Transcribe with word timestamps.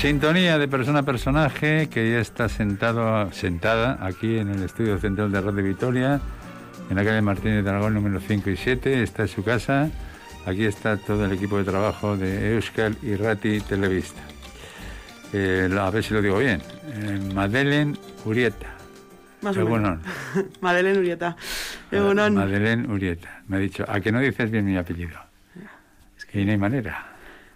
Sintonía 0.00 0.56
de 0.56 0.66
persona 0.66 1.00
a 1.00 1.02
personaje 1.02 1.90
que 1.90 2.10
ya 2.10 2.20
está 2.20 2.48
sentado, 2.48 3.30
sentada 3.32 3.98
aquí 4.00 4.38
en 4.38 4.48
el 4.48 4.62
estudio 4.62 4.96
central 4.96 5.30
de 5.30 5.42
Radio 5.42 5.62
Vitoria, 5.62 6.22
en 6.88 6.96
la 6.96 7.04
calle 7.04 7.20
Martínez 7.20 7.62
de 7.62 7.68
Aragón 7.68 7.92
número 7.92 8.18
5 8.18 8.48
y 8.48 8.56
7. 8.56 9.02
Está 9.02 9.22
en 9.22 9.28
su 9.28 9.44
casa. 9.44 9.90
Aquí 10.46 10.64
está 10.64 10.96
todo 10.96 11.26
el 11.26 11.32
equipo 11.32 11.58
de 11.58 11.64
trabajo 11.64 12.16
de 12.16 12.54
Euskal 12.54 12.96
y 13.02 13.14
Rati 13.14 13.60
Televista. 13.60 14.22
Eh, 15.34 15.68
a 15.78 15.90
ver 15.90 16.02
si 16.02 16.14
lo 16.14 16.22
digo 16.22 16.38
bien. 16.38 16.62
Eh, 16.94 17.20
Madeleine 17.34 17.94
Urieta. 18.24 18.68
Más 19.42 19.54
o 19.58 19.66
menos. 19.66 19.98
Madeleine 20.62 20.98
Urieta. 20.98 21.36
Madeleine 21.92 22.88
Urieta. 22.88 23.42
Me 23.48 23.58
ha 23.58 23.60
dicho, 23.60 23.84
¿a 23.86 24.00
que 24.00 24.10
no 24.10 24.20
dices 24.20 24.50
bien 24.50 24.64
mi 24.64 24.78
apellido? 24.78 25.20
Es 26.16 26.24
que 26.24 26.42
no 26.42 26.52
hay 26.52 26.56
manera. 26.56 27.09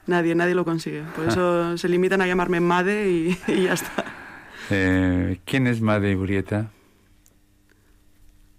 Nadie, 0.06 0.34
nadie 0.34 0.54
lo 0.54 0.64
consigue. 0.64 1.02
Por 1.16 1.28
eso 1.28 1.76
se 1.78 1.88
limitan 1.88 2.20
a 2.20 2.26
llamarme 2.26 2.60
Made 2.60 3.10
y, 3.10 3.38
y 3.48 3.64
ya 3.64 3.74
está. 3.74 4.04
Eh, 4.70 5.40
¿Quién 5.44 5.66
es 5.66 5.80
Made 5.80 6.16
Urieta? 6.16 6.70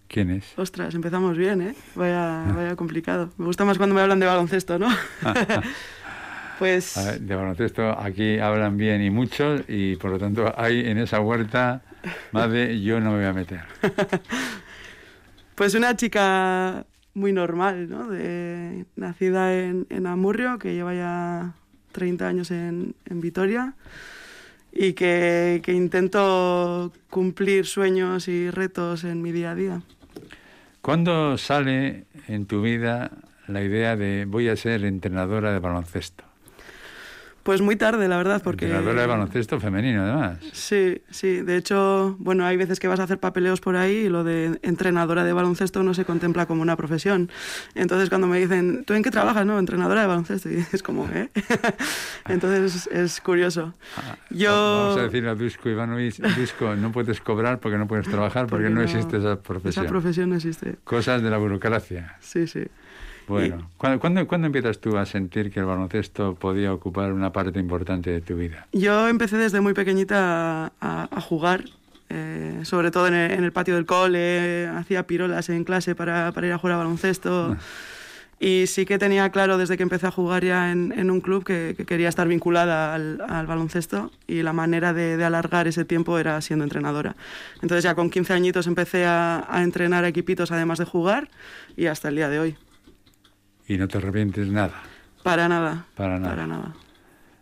¿Quién 0.08 0.32
es? 0.32 0.58
Ostras, 0.58 0.94
empezamos 0.96 1.38
bien, 1.38 1.62
¿eh? 1.62 1.76
Vaya, 1.96 2.46
vaya 2.56 2.76
complicado. 2.76 3.32
Me 3.38 3.46
gusta 3.46 3.66
más 3.66 3.78
cuando 3.78 3.96
me 3.96 4.02
hablan 4.02 4.20
de 4.20 4.26
baloncesto, 4.26 4.80
¿no? 4.80 4.88
pues... 6.60 6.96
A 6.98 7.12
ver, 7.12 7.22
de 7.22 7.36
baloncesto 7.36 7.90
aquí 8.00 8.40
hablan 8.40 8.78
bien 8.78 9.02
y 9.02 9.10
mucho 9.10 9.58
y 9.68 9.96
por 9.98 10.12
lo 10.12 10.20
tanto 10.20 10.54
hay 10.58 10.88
en 10.88 11.00
esa 11.00 11.20
huerta, 11.20 11.82
Made, 12.32 12.82
yo 12.82 13.00
no 13.00 13.12
me 13.12 13.18
voy 13.18 13.26
a 13.26 13.34
meter. 13.34 13.62
pues 15.56 15.74
una 15.74 15.96
chica 15.96 16.86
muy 17.16 17.34
normal, 17.34 17.90
¿no? 17.90 18.08
De, 18.08 18.86
nacida 18.96 19.58
en, 19.58 19.88
en, 19.90 20.06
Amurrio, 20.06 20.60
que 20.60 20.74
lleva 20.74 20.94
ya 20.94 21.54
30 21.94 22.28
años 22.28 22.52
en, 22.52 22.94
en 23.06 23.22
Vitoria 23.22 23.74
y 24.72 24.94
que, 24.94 25.62
que, 25.64 25.72
intento 25.72 26.92
cumplir 27.10 27.66
sueños 27.66 28.28
y 28.28 28.52
retos 28.52 29.06
en 29.06 29.22
mi 29.22 29.32
día 29.32 29.52
a 29.52 29.56
día. 29.56 29.82
¿Cuándo 30.82 31.38
sale 31.38 32.06
en 32.28 32.46
tu 32.46 32.62
vida 32.62 33.10
la 33.48 33.64
idea 33.64 33.96
de 33.96 34.26
voy 34.26 34.50
a 34.50 34.56
ser 34.58 34.84
entrenadora 34.84 35.54
de 35.54 35.60
baloncesto? 35.60 36.25
Pues 37.46 37.62
muy 37.62 37.76
tarde, 37.76 38.08
la 38.08 38.18
verdad, 38.18 38.42
porque... 38.44 38.66
Entrenadora 38.66 39.02
de 39.02 39.08
baloncesto 39.08 39.60
femenino, 39.60 40.02
además. 40.02 40.40
Sí, 40.52 41.04
sí. 41.12 41.42
De 41.42 41.58
hecho, 41.58 42.16
bueno, 42.18 42.44
hay 42.44 42.58
veces 42.58 42.80
que 42.80 42.88
vas 42.88 43.00
a 43.00 43.04
hacer 43.04 43.20
papeleos 43.20 43.62
por 43.62 43.76
ahí 43.76 43.98
y 43.98 44.10
lo 44.10 44.24
de 44.24 44.58
entrenadora 44.64 45.24
de 45.24 45.32
baloncesto 45.32 45.84
no 45.84 45.94
se 45.94 46.06
contempla 46.06 46.48
como 46.48 46.64
una 46.64 46.76
profesión. 46.76 47.30
Entonces, 47.76 48.10
cuando 48.10 48.26
me 48.26 48.40
dicen, 48.40 48.84
¿tú 48.84 48.96
en 48.96 49.04
qué 49.04 49.12
trabajas? 49.12 49.46
No, 49.46 49.60
entrenadora 49.60 50.02
de 50.02 50.08
baloncesto. 50.08 50.50
Y 50.50 50.66
es 50.74 50.82
como, 50.82 51.08
¿eh? 51.14 51.30
Entonces, 52.28 52.88
es 52.88 53.22
curioso. 53.22 53.76
Yo... 54.32 54.50
Vamos 54.50 54.98
a 54.98 55.04
decirle 55.04 55.30
a 55.30 55.36
Dusko 55.36 55.70
Ivanovic, 55.70 56.16
Dusko, 56.16 56.76
no 56.76 56.92
puedes 56.92 57.22
cobrar 57.22 57.60
porque 57.60 57.78
no 57.78 57.88
puedes 57.88 58.08
trabajar 58.08 58.48
porque, 58.48 58.64
porque 58.64 58.70
no, 58.74 58.80
no 58.80 58.82
existe 58.82 59.18
esa 59.18 59.40
profesión. 59.40 59.86
Esa 59.86 59.92
profesión 59.92 60.30
no 60.32 60.36
existe. 60.38 60.78
Cosas 60.84 61.22
de 61.22 61.30
la 61.30 61.38
burocracia. 61.38 62.18
Sí, 62.22 62.48
sí. 62.48 62.64
Bueno, 63.28 63.70
¿cuándo, 63.78 64.00
¿cuándo, 64.00 64.28
¿cuándo, 64.28 64.48
empiezas 64.48 64.80
tú 64.80 64.98
a 64.98 65.06
sentir 65.06 65.52
que 65.52 65.60
el 65.60 65.66
baloncesto 65.66 66.36
podía 66.36 66.74
ocupar 66.74 67.12
una 67.12 67.32
parte 67.32 67.60
importante 67.60 68.12
de 68.12 68.22
tu 68.22 68.36
vida? 68.36 68.68
Yo 68.72 69.08
empecé 69.08 69.38
desde 69.38 69.62
muy 69.62 69.74
pequeñita 69.74 70.72
a, 70.80 71.08
a 71.12 71.22
jugar, 71.22 71.66
eh, 72.10 72.60
sobre 72.64 72.92
todo 72.92 73.08
en 73.08 73.14
el, 73.16 73.32
en 73.32 73.44
el, 73.44 73.52
patio 73.52 73.76
del 73.76 73.86
cole, 73.86 74.68
hacía 74.68 75.08
pirolas 75.08 75.50
en 75.50 75.64
clase 75.64 75.96
para, 75.96 76.32
para 76.32 76.48
ir 76.48 76.54
a 76.54 76.58
jugar 76.58 76.76
a 76.76 76.78
baloncesto. 76.78 77.58
Y 78.38 78.68
sí 78.68 78.86
que 78.86 78.98
tenía 78.98 79.30
claro 79.30 79.58
desde 79.58 79.78
que 79.78 79.84
empecé 79.84 80.08
a 80.08 80.12
jugar 80.12 80.44
ya 80.44 80.72
en, 80.72 80.94
en 80.98 81.10
un 81.10 81.22
club 81.22 81.46
que, 81.46 81.74
que, 81.78 81.86
quería 81.86 82.10
estar 82.10 82.28
vinculada 82.28 82.94
al, 82.94 83.22
al, 83.30 83.48
baloncesto 83.48 84.12
y 84.28 84.42
la 84.42 84.52
manera 84.52 84.92
de, 84.92 85.16
de, 85.16 85.24
alargar 85.24 85.68
ese 85.68 85.86
tiempo 85.86 86.20
era 86.20 86.42
siendo 86.42 86.66
entrenadora. 86.66 87.16
Entonces 87.62 87.84
ya 87.84 87.96
con 87.96 88.10
15 88.10 88.34
añitos 88.34 88.68
empecé 88.68 89.06
a, 89.06 89.46
a 89.50 89.64
entrenar 89.64 90.04
a 90.04 90.10
equipitos 90.10 90.52
además 90.52 90.80
de 90.80 90.86
jugar 90.86 91.30
y 91.78 91.86
hasta 91.86 92.10
el 92.10 92.18
día 92.18 92.28
de 92.28 92.40
hoy. 92.40 92.58
¿Y 93.68 93.78
no 93.78 93.88
te 93.88 93.98
arrepientes 93.98 94.48
nada? 94.48 94.84
Para 95.24 95.48
nada. 95.48 95.86
Para 95.96 96.20
nada. 96.20 96.36
Para 96.36 96.48
nada. 96.48 96.76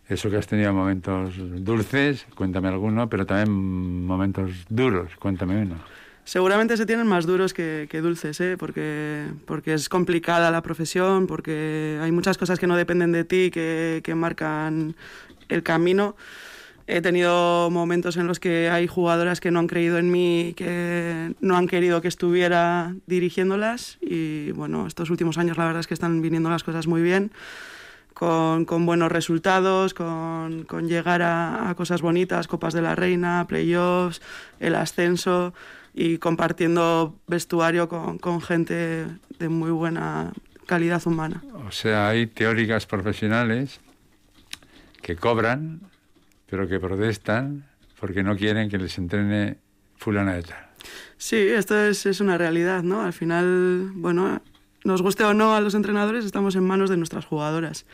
Eso 0.08 0.30
que 0.30 0.36
has 0.36 0.46
tenido 0.46 0.72
momentos 0.72 1.34
dulces, 1.64 2.26
cuéntame 2.34 2.68
alguno, 2.68 3.08
pero 3.08 3.24
también 3.24 4.04
momentos 4.06 4.50
duros, 4.68 5.16
cuéntame 5.16 5.62
uno. 5.62 5.76
Seguramente 6.24 6.76
se 6.76 6.86
tienen 6.86 7.06
más 7.06 7.26
duros 7.26 7.52
que, 7.52 7.86
que 7.90 8.00
dulces, 8.00 8.40
¿eh? 8.40 8.56
porque, 8.58 9.26
porque 9.46 9.74
es 9.74 9.88
complicada 9.88 10.50
la 10.50 10.62
profesión, 10.62 11.26
porque 11.26 11.98
hay 12.00 12.12
muchas 12.12 12.38
cosas 12.38 12.58
que 12.58 12.66
no 12.66 12.76
dependen 12.76 13.12
de 13.12 13.24
ti, 13.24 13.50
que, 13.50 14.00
que 14.02 14.14
marcan 14.14 14.94
el 15.48 15.62
camino. 15.62 16.16
He 16.86 17.00
tenido 17.00 17.70
momentos 17.70 18.18
en 18.18 18.26
los 18.26 18.38
que 18.38 18.68
hay 18.68 18.86
jugadoras 18.86 19.40
que 19.40 19.50
no 19.50 19.58
han 19.58 19.68
creído 19.68 19.96
en 19.96 20.10
mí, 20.10 20.52
que 20.54 21.32
no 21.40 21.56
han 21.56 21.66
querido 21.66 22.02
que 22.02 22.08
estuviera 22.08 22.94
dirigiéndolas 23.06 23.96
y 24.02 24.52
bueno, 24.52 24.86
estos 24.86 25.08
últimos 25.08 25.38
años 25.38 25.56
la 25.56 25.64
verdad 25.64 25.80
es 25.80 25.86
que 25.86 25.94
están 25.94 26.20
viniendo 26.20 26.50
las 26.50 26.62
cosas 26.62 26.86
muy 26.86 27.00
bien, 27.00 27.32
con, 28.12 28.66
buenos 28.84 29.10
resultados, 29.10 29.94
con, 29.94 30.66
llegar 30.86 31.22
a, 31.22 31.70
a, 31.70 31.74
cosas 31.74 32.02
bonitas, 32.02 32.48
Copas 32.48 32.74
de 32.74 32.82
la 32.82 32.94
Reina, 32.94 33.46
playoffs, 33.48 34.20
el 34.60 34.74
ascenso 34.74 35.54
y 35.94 36.18
compartiendo 36.18 37.16
vestuario 37.26 37.88
con, 37.88 38.18
con 38.18 38.42
gente 38.42 39.06
de 39.38 39.48
muy 39.48 39.70
buena 39.70 40.32
calidad 40.66 41.00
humana. 41.06 41.42
O 41.66 41.72
sea, 41.72 42.08
hay 42.08 42.26
teóricas 42.26 42.84
profesionales 42.84 43.80
que 45.00 45.16
cobran 45.16 45.80
pero 46.48 46.68
que 46.68 46.78
protestan 46.80 47.64
porque 47.98 48.22
no 48.22 48.36
quieren 48.36 48.68
que 48.68 48.78
les 48.78 48.98
entrene 48.98 49.58
fulana 49.96 50.34
de 50.34 50.42
tal. 50.42 50.66
Sí, 51.16 51.36
esto 51.36 51.78
es, 51.78 52.04
es, 52.06 52.20
una 52.20 52.36
realidad, 52.36 52.82
¿no? 52.82 53.02
Al 53.02 53.12
final, 53.12 53.92
bueno, 53.94 54.42
nos 54.84 55.00
guste 55.00 55.24
o 55.24 55.32
no 55.32 55.54
a 55.54 55.60
los 55.60 55.74
entrenadores, 55.74 56.24
estamos 56.24 56.56
en 56.56 56.64
manos 56.64 56.90
de 56.90 56.96
nuestras 56.96 57.24
jugadoras. 57.24 57.86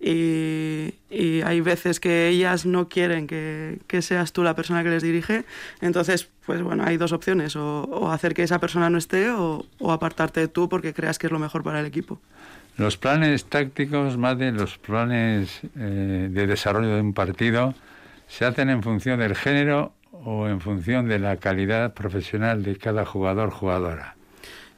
Y, 0.00 0.94
y 1.08 1.42
hay 1.42 1.60
veces 1.60 2.00
que 2.00 2.28
ellas 2.28 2.66
no 2.66 2.88
quieren 2.88 3.26
que, 3.26 3.78
que, 3.86 4.02
seas 4.02 4.32
tú 4.32 4.42
la 4.42 4.54
persona 4.54 4.82
que 4.82 4.90
les 4.90 5.02
dirige. 5.02 5.44
Entonces, 5.80 6.28
pues 6.44 6.62
bueno, 6.62 6.84
hay 6.84 6.96
dos 6.96 7.12
opciones, 7.12 7.54
o, 7.56 7.84
o 7.84 8.10
hacer 8.10 8.34
que 8.34 8.42
esa 8.42 8.58
persona 8.58 8.90
no 8.90 8.98
esté 8.98 9.30
o, 9.30 9.64
o 9.78 9.92
apartarte 9.92 10.48
tú 10.48 10.68
porque 10.68 10.92
creas 10.92 11.18
que 11.18 11.28
es 11.28 11.32
lo 11.32 11.38
mejor 11.38 11.62
para 11.62 11.80
el 11.80 11.86
equipo. 11.86 12.20
Los 12.76 12.96
planes 12.96 13.44
tácticos, 13.44 14.18
más 14.18 14.36
de 14.38 14.50
los 14.50 14.78
planes 14.78 15.60
eh, 15.76 16.28
de 16.30 16.46
desarrollo 16.46 16.96
de 16.96 17.00
un 17.00 17.14
partido, 17.14 17.74
se 18.26 18.44
hacen 18.44 18.68
en 18.68 18.82
función 18.82 19.20
del 19.20 19.36
género 19.36 19.92
o 20.10 20.48
en 20.48 20.60
función 20.60 21.08
de 21.08 21.20
la 21.20 21.36
calidad 21.36 21.94
profesional 21.94 22.64
de 22.64 22.76
cada 22.76 23.04
jugador 23.04 23.50
jugadora. 23.50 24.16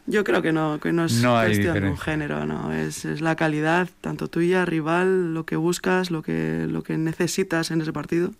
Yo 0.06 0.24
creo 0.24 0.42
que 0.42 0.52
no, 0.52 0.78
que 0.78 0.92
no 0.92 1.06
es 1.06 1.22
no 1.22 1.34
cuestión 1.34 1.80
de 1.80 1.88
un 1.88 1.98
género, 1.98 2.46
no, 2.46 2.72
es, 2.72 3.04
es, 3.04 3.20
la 3.20 3.34
calidad, 3.34 3.88
tanto 4.00 4.28
tuya, 4.28 4.64
rival, 4.64 5.34
lo 5.34 5.44
que 5.46 5.56
buscas, 5.56 6.10
lo 6.10 6.22
que, 6.22 6.66
lo 6.68 6.82
que 6.82 6.96
necesitas 6.96 7.70
en 7.70 7.80
ese 7.80 7.92
partido. 7.92 8.30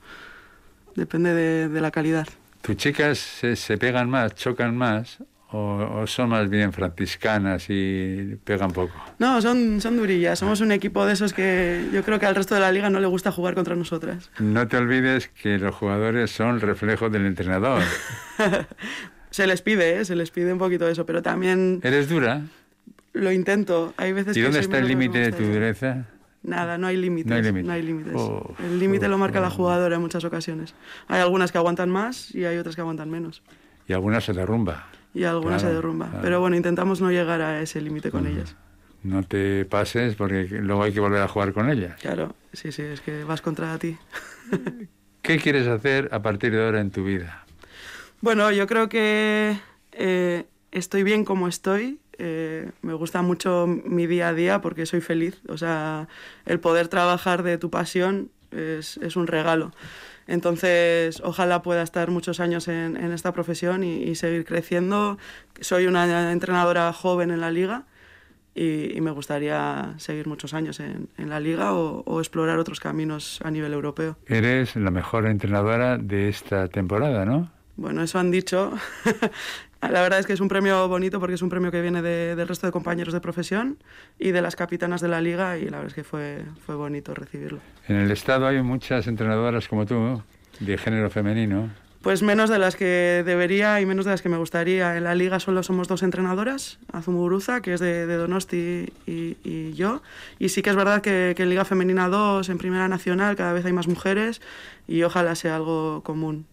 Depende 0.95 1.35
de, 1.35 1.69
de 1.69 1.81
la 1.81 1.91
calidad. 1.91 2.29
¿Tus 2.63 2.77
chicas 2.77 3.19
se, 3.19 3.57
se 3.57 3.79
pegan 3.79 4.09
más, 4.09 4.35
chocan 4.35 4.77
más 4.77 5.19
o, 5.57 6.01
o, 6.03 6.07
son 6.07 6.29
más 6.29 6.49
bien 6.49 6.73
franciscanas 6.73 7.67
y 7.69 8.39
pegan 8.45 8.73
poco? 8.73 8.95
No, 9.19 9.41
son, 9.41 9.81
son 9.81 9.97
durillas. 9.97 10.39
Somos 10.39 10.61
un 10.61 10.73
equipo 10.73 11.07
de 11.07 11.15
esos 11.15 11.33
que 11.33 11.89
yo 11.93 12.03
creo 12.03 12.19
que 12.19 12.27
al 12.27 12.35
resto 12.35 12.55
de 12.55 12.61
la 12.61 12.73
liga 12.73 12.91
no 12.91 13.01
le 13.01 13.07
gusta 13.07 13.33
jugar 13.33 13.55
contra 13.55 13.75
nosotras. 13.75 14.31
No 14.39 14.69
te 14.69 14.77
olvides 14.77 15.29
que 15.29 15.59
los 15.59 15.75
jugadores 15.75 16.31
son 16.31 16.61
reflejo 16.61 17.09
del 17.11 17.27
entrenador. 17.27 17.83
se 19.31 19.47
les 19.47 19.63
pide, 19.63 20.01
¿eh? 20.01 20.05
se 20.05 20.17
les 20.17 20.31
pide 20.31 20.53
un 20.53 20.59
poquito 20.59 20.87
de 20.87 20.93
eso, 20.93 21.07
pero 21.07 21.23
también... 21.23 21.81
¿Eres 21.83 22.09
dura? 22.09 22.43
Lo 23.13 23.33
intento. 23.33 23.95
Hay 23.97 24.13
veces 24.13 24.37
¿Y 24.37 24.41
que 24.41 24.45
dónde 24.45 24.61
está 24.61 24.79
el 24.79 24.89
límite 24.89 25.19
de 25.19 25.33
tu 25.33 25.45
dureza? 25.45 26.05
Nada, 26.43 26.79
no 26.79 26.87
hay 26.87 26.97
límites. 26.97 27.31
No 27.31 27.37
hay 27.37 27.43
límites. 27.43 27.67
No 27.67 27.73
hay 27.73 27.83
límites. 27.83 28.13
Oh, 28.15 28.55
el 28.63 28.79
límite 28.79 29.07
oh, 29.07 29.09
lo 29.09 29.19
marca 29.19 29.41
oh. 29.41 29.43
la 29.43 29.51
jugadora 29.51 29.97
en 29.97 30.01
muchas 30.01 30.25
ocasiones. 30.25 30.75
Hay 31.09 31.21
algunas 31.21 31.51
que 31.51 31.59
aguantan 31.59 31.91
más 31.91 32.35
y 32.35 32.45
hay 32.45 32.57
otras 32.59 32.77
que 32.77 32.83
aguantan 32.83 33.11
menos. 33.11 33.43
Y 33.89 33.93
algunas 33.93 34.25
se 34.25 34.33
derrumba. 34.33 34.87
Y 35.17 35.25
algunas 35.25 35.63
claro, 35.63 35.69
se 35.73 35.75
derrumba. 35.77 36.07
Claro. 36.09 36.23
Pero 36.23 36.41
bueno, 36.41 36.57
intentamos 36.57 37.01
no 37.01 37.11
llegar 37.11 37.41
a 37.41 37.61
ese 37.63 37.81
límite 37.81 38.11
con 38.11 38.25
Mm. 38.25 38.27
ellas. 38.27 38.55
No 39.03 39.23
te 39.23 39.65
pases 39.65 40.15
porque 40.17 40.45
luego 40.61 40.83
hay 40.83 40.93
que 40.93 41.01
volver 41.01 41.23
a 41.23 41.29
jugar 41.29 41.53
con 41.53 41.71
ellas. 41.71 41.99
Claro, 42.01 42.35
sí, 42.53 42.73
sí, 42.73 42.83
es 42.83 43.01
que 43.01 43.25
vas 43.25 43.41
contra 43.41 43.79
ti. 43.79 43.97
¿Qué 45.23 45.39
quieres 45.39 45.67
hacer 45.69 46.09
a 46.13 46.21
partir 46.23 46.53
de 46.53 46.65
ahora 46.65 46.81
en 46.81 46.91
tu 46.91 47.05
vida? 47.05 47.45
Bueno, 48.21 48.51
yo 48.53 48.67
creo 48.67 48.89
que 48.89 49.59
eh, 49.93 50.45
estoy 50.73 51.03
bien 51.03 51.25
como 51.25 51.49
estoy. 51.49 51.99
Eh, 52.19 52.71
me 52.83 52.95
gusta 52.95 53.23
mucho 53.23 53.67
mi 53.67 54.07
día 54.07 54.29
a 54.29 54.35
día 54.35 54.61
porque 54.61 54.87
soy 54.87 55.01
feliz. 55.01 55.41
O 55.49 55.57
sea, 55.57 56.09
el 56.45 56.61
poder 56.61 56.89
trabajar 56.89 57.43
de 57.43 57.59
tu 57.59 57.71
pasión 57.71 58.31
es, 58.51 58.97
es 58.99 59.17
un 59.17 59.27
regalo. 59.27 59.73
Entonces, 60.27 61.21
ojalá 61.25 61.63
pueda 61.63 61.83
estar 61.83 62.11
muchos 62.11 62.41
años 62.41 62.69
en, 62.69 62.97
en 62.97 63.13
esta 63.13 63.33
profesión 63.33 63.85
y, 63.85 64.03
y, 64.03 64.15
seguir 64.17 64.45
creciendo. 64.45 65.19
Soy 65.61 65.87
una 65.87 66.33
entrenadora 66.33 66.93
joven 66.93 67.31
en 67.31 67.41
la 67.41 67.51
liga 67.51 67.85
y, 68.57 69.01
me 69.03 69.11
gustaría 69.11 69.95
seguir 69.99 70.27
muchos 70.27 70.55
años 70.55 70.81
en, 70.81 71.09
la 71.19 71.39
liga 71.41 71.75
o, 71.75 72.21
explorar 72.21 72.59
otros 72.59 72.81
caminos 72.81 73.41
a 73.45 73.51
nivel 73.51 73.73
europeo. 73.75 74.17
Eres 74.27 74.75
la 74.77 74.91
mejor 74.91 75.27
entrenadora 75.27 75.99
de 75.99 76.31
esta 76.31 76.69
temporada, 76.69 77.27
¿no? 77.27 77.51
Bueno, 77.77 78.03
eso 78.03 78.19
han 78.19 78.31
dicho. 78.31 78.73
la 79.91 80.03
verdad 80.03 80.19
es 80.19 80.27
que 80.27 80.33
es 80.33 80.41
un 80.41 80.49
premio 80.49 80.89
bonito 80.89 81.21
porque 81.21 81.35
es 81.35 81.43
un 81.43 81.49
premio 81.49 81.71
que 81.71 81.81
viene 81.81 82.03
del 82.03 82.49
resto 82.49 82.67
de 82.67 82.73
compañeros 82.73 83.15
de 83.15 83.21
profesión 83.21 83.79
y 84.19 84.31
de 84.31 84.43
las 84.43 84.57
capitanas 84.57 85.01
de 85.01 85.09
la 85.09 85.21
liga 85.21 85.59
y 85.59 85.65
la 85.65 85.79
verdad 85.79 85.87
es 85.89 85.95
que 85.95 86.05
fue, 86.05 86.43
fue 86.65 86.75
bonito 86.75 87.15
recibirlo. 87.15 87.61
En 87.89 87.97
el 87.97 88.11
Estado 88.11 88.47
hay 88.47 88.63
muchas 88.63 89.07
entrenadoras 89.07 89.69
como 89.69 89.87
tú, 89.87 90.23
de 90.61 90.79
género 90.79 91.11
femenino. 91.11 91.71
Pues 92.07 92.23
menos 92.23 92.49
de 92.49 92.61
las 92.61 92.77
que 92.77 93.25
debería 93.27 93.81
y 93.81 93.87
menos 93.87 94.05
de 94.05 94.13
las 94.13 94.23
que 94.23 94.29
me 94.29 94.37
gustaría. 94.37 94.97
En 94.97 95.03
la 95.03 95.17
liga 95.17 95.41
solo 95.41 95.65
somos 95.65 95.89
dos 95.89 96.05
entrenadoras, 96.05 96.79
Azumuguruza, 96.93 97.63
que 97.63 97.75
es 97.75 97.81
de, 97.81 98.07
Donosti, 98.07 98.93
y, 99.09 99.73
yo. 99.73 100.03
Y 100.39 100.51
sí 100.51 100.63
que 100.63 100.71
es 100.71 100.77
verdad 100.77 101.03
que, 101.03 101.35
en 101.37 101.49
Liga 101.49 101.65
Femenina 101.65 102.09
2, 102.09 102.49
en 102.49 102.59
Primera 102.59 102.87
Nacional, 102.87 103.35
cada 103.35 103.53
vez 103.53 103.65
hay 103.65 103.73
más 103.73 103.89
mujeres 103.89 104.41
y 104.87 105.03
ojalá 105.03 105.35
sea 105.35 105.57
algo 105.57 106.03
común. 106.05 106.47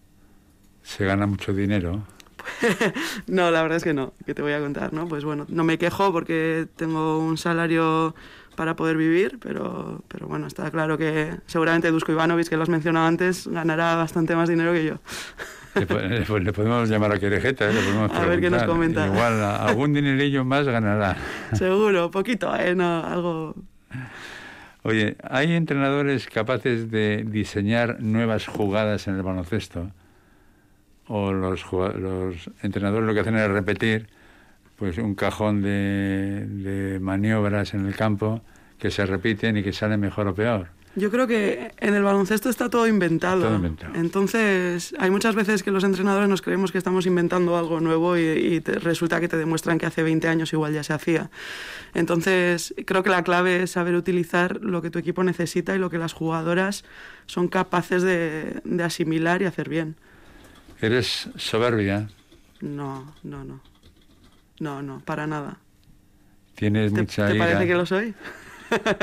¿Se 0.81 1.05
gana 1.05 1.27
mucho 1.27 1.53
dinero? 1.53 2.01
no, 3.27 3.51
la 3.51 3.61
verdad 3.61 3.77
es 3.77 3.83
que 3.83 3.93
no, 3.93 4.13
que 4.25 4.33
te 4.33 4.41
voy 4.41 4.53
a 4.53 4.59
contar, 4.59 4.93
¿no? 4.93 5.07
Pues 5.07 5.23
bueno, 5.23 5.45
no 5.49 5.63
me 5.63 5.77
quejo 5.77 6.11
porque 6.11 6.67
tengo 6.75 7.19
un 7.19 7.37
salario 7.37 8.15
para 8.55 8.75
poder 8.75 8.97
vivir, 8.97 9.39
pero, 9.41 10.03
pero 10.07 10.27
bueno, 10.27 10.47
está 10.47 10.69
claro 10.71 10.97
que 10.97 11.35
seguramente 11.47 11.91
Dusko 11.91 12.11
Ivanovic, 12.11 12.47
que 12.47 12.57
lo 12.57 12.63
has 12.63 12.69
mencionado 12.69 13.07
antes, 13.07 13.47
ganará 13.47 13.95
bastante 13.95 14.35
más 14.35 14.49
dinero 14.49 14.73
que 14.73 14.85
yo. 14.85 14.99
Le, 15.75 16.53
podemos 16.53 16.87
llamar 16.87 17.13
a 17.13 17.19
Querejeta, 17.19 17.71
¿eh? 17.71 17.73
a 18.13 18.25
ver 18.25 18.39
qué 18.39 18.49
nos 18.49 18.63
comenta. 18.63 19.07
Igual 19.07 19.41
algún 19.43 19.93
dinerillo 19.93 20.45
más 20.45 20.67
ganará. 20.67 21.17
Seguro, 21.53 22.11
poquito, 22.11 22.55
¿eh? 22.55 22.75
No, 22.75 23.03
algo... 23.03 23.55
Oye, 24.83 25.15
¿hay 25.23 25.53
entrenadores 25.53 26.27
capaces 26.27 26.91
de 26.91 27.25
diseñar 27.25 28.01
nuevas 28.01 28.45
jugadas 28.45 29.07
en 29.07 29.15
el 29.15 29.23
baloncesto? 29.23 29.89
¿O 31.15 31.31
los, 31.31 31.63
los 31.71 32.49
entrenadores 32.63 33.05
lo 33.05 33.13
que 33.13 33.19
hacen 33.19 33.35
es 33.35 33.47
repetir 33.47 34.07
pues 34.77 34.97
un 34.97 35.13
cajón 35.13 35.61
de, 35.61 36.97
maniobras 36.99 37.75
en 37.75 37.85
el 37.85 37.95
campo 37.95 38.41
que 38.79 38.89
se 38.89 39.05
repiten 39.05 39.55
y 39.57 39.61
que 39.61 39.73
salen 39.73 39.99
mejor 39.99 40.27
o 40.27 40.33
peor. 40.33 40.69
Yo 40.95 41.11
creo 41.11 41.27
que 41.27 41.71
en 41.77 41.93
el 41.93 42.01
baloncesto 42.01 42.49
está 42.49 42.67
todo 42.67 42.87
inventado. 42.87 43.43
Todo 43.43 43.55
inventado. 43.57 43.93
Entonces, 43.93 44.95
hay 44.97 45.11
muchas 45.11 45.35
veces 45.35 45.61
que 45.61 45.69
los 45.69 45.83
entrenadores 45.83 46.27
nos 46.29 46.41
creemos 46.41 46.71
que 46.71 46.79
estamos 46.79 47.05
inventando 47.05 47.55
algo 47.57 47.79
nuevo 47.79 48.17
y, 48.17 48.59
resulta 48.61 49.19
que 49.19 49.27
te 49.27 49.37
demuestran 49.37 49.77
que 49.77 49.85
hace 49.85 50.01
20 50.01 50.27
años 50.27 50.51
igual 50.51 50.73
ya 50.73 50.81
se 50.81 50.93
hacía. 50.93 51.29
Entonces, 51.93 52.73
creo 52.87 53.03
que 53.03 53.11
la 53.11 53.23
clave 53.23 53.61
es 53.61 53.71
saber 53.71 53.93
utilizar 53.93 54.61
lo 54.61 54.81
que 54.81 54.89
tu 54.89 54.97
equipo 54.97 55.23
necesita 55.23 55.75
y 55.75 55.77
lo 55.77 55.91
que 55.91 55.99
las 55.99 56.13
jugadoras 56.13 56.83
son 57.27 57.49
capaces 57.49 58.01
de, 58.01 58.61
de 58.63 58.83
asimilar 58.83 59.43
y 59.43 59.45
hacer 59.45 59.69
bien. 59.69 59.95
¿Eres 60.81 61.29
soberbia? 61.35 62.09
No, 62.61 63.13
no, 63.23 63.43
no. 63.43 63.61
No, 64.59 64.81
no, 64.81 64.99
para 65.01 65.27
nada. 65.27 65.57
Tienes 66.55 66.91
mucha 66.91 67.27
¿Te 67.27 67.35
parece 67.37 67.67
que 67.67 67.73
lo 67.73 67.85
soy? 67.85 68.13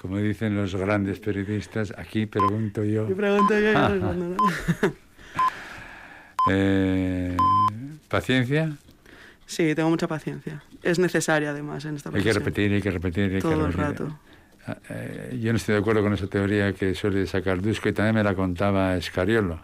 Como 0.00 0.16
dicen 0.18 0.56
los 0.56 0.74
grandes 0.74 1.20
periodistas, 1.20 1.92
aquí 1.96 2.24
pregunto 2.26 2.82
yo. 2.84 3.06
Pregunto 3.14 3.54
respondo, 3.60 4.36
eh, 6.50 7.36
¿Paciencia? 8.08 8.76
Sí, 9.44 9.74
tengo 9.74 9.90
mucha 9.90 10.08
paciencia. 10.08 10.62
Es 10.82 10.98
necesaria 10.98 11.50
además 11.50 11.84
en 11.84 11.96
esta 11.96 12.10
profesión. 12.10 12.28
Hay 12.28 12.32
que 12.32 12.38
repetir, 12.38 12.72
hay 12.72 12.80
que 12.82 12.90
repetir. 12.90 13.34
Hay 13.34 13.40
Todo 13.40 13.52
que 13.52 13.56
repetir. 13.58 13.80
el 13.80 13.86
rato. 13.88 14.18
Eh, 14.88 15.38
yo 15.40 15.52
no 15.52 15.56
estoy 15.56 15.74
de 15.74 15.80
acuerdo 15.80 16.02
con 16.02 16.12
esa 16.12 16.26
teoría 16.26 16.72
que 16.72 16.94
suele 16.94 17.26
sacar 17.26 17.60
Dusko 17.60 17.88
y 17.88 17.92
también 17.92 18.14
me 18.14 18.22
la 18.22 18.34
contaba 18.34 18.96
Escariolo 18.96 19.60